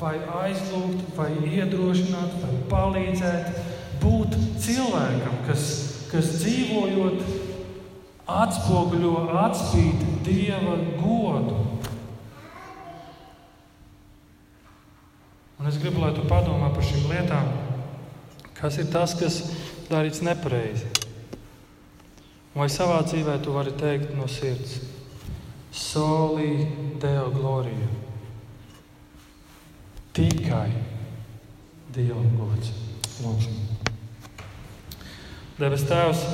vai 0.00 0.16
aizlūgt, 0.42 1.12
vai 1.16 1.30
iedrošināt, 1.46 2.34
vai 2.42 2.54
palīdzēt, 2.72 3.60
būt 4.02 4.36
cilvēkam, 4.64 5.38
kas, 5.46 5.64
kas 6.10 6.32
dzīvojot, 6.40 7.20
atspoguļo, 8.44 9.14
atspīd 9.42 10.04
Dieva 10.26 10.76
godu. 11.00 11.58
Un 15.60 15.68
es 15.68 15.76
gribu, 15.80 16.00
lai 16.00 16.14
tu 16.16 16.24
padomā 16.28 16.70
par 16.72 16.86
šīm 16.86 17.10
lietām, 17.10 17.50
kas 18.56 18.78
ir 18.80 18.88
tas, 18.92 19.12
kas 19.18 19.42
darīts 19.90 20.22
nepareizi. 20.24 20.88
Vai 22.54 22.66
savā 22.72 23.02
dzīvē 23.06 23.36
tu 23.44 23.52
vari 23.54 23.74
teikt 23.78 24.14
no 24.16 24.26
sirds: 24.30 24.78
Solī 25.76 26.66
Deo 27.02 27.28
glorija. 27.34 27.90
Tikai 30.16 30.70
Dievam 31.94 32.32
gods. 32.38 32.72
Lūksim. 33.20 33.60
Debes 35.60 35.84
Tēvs, 35.84 36.24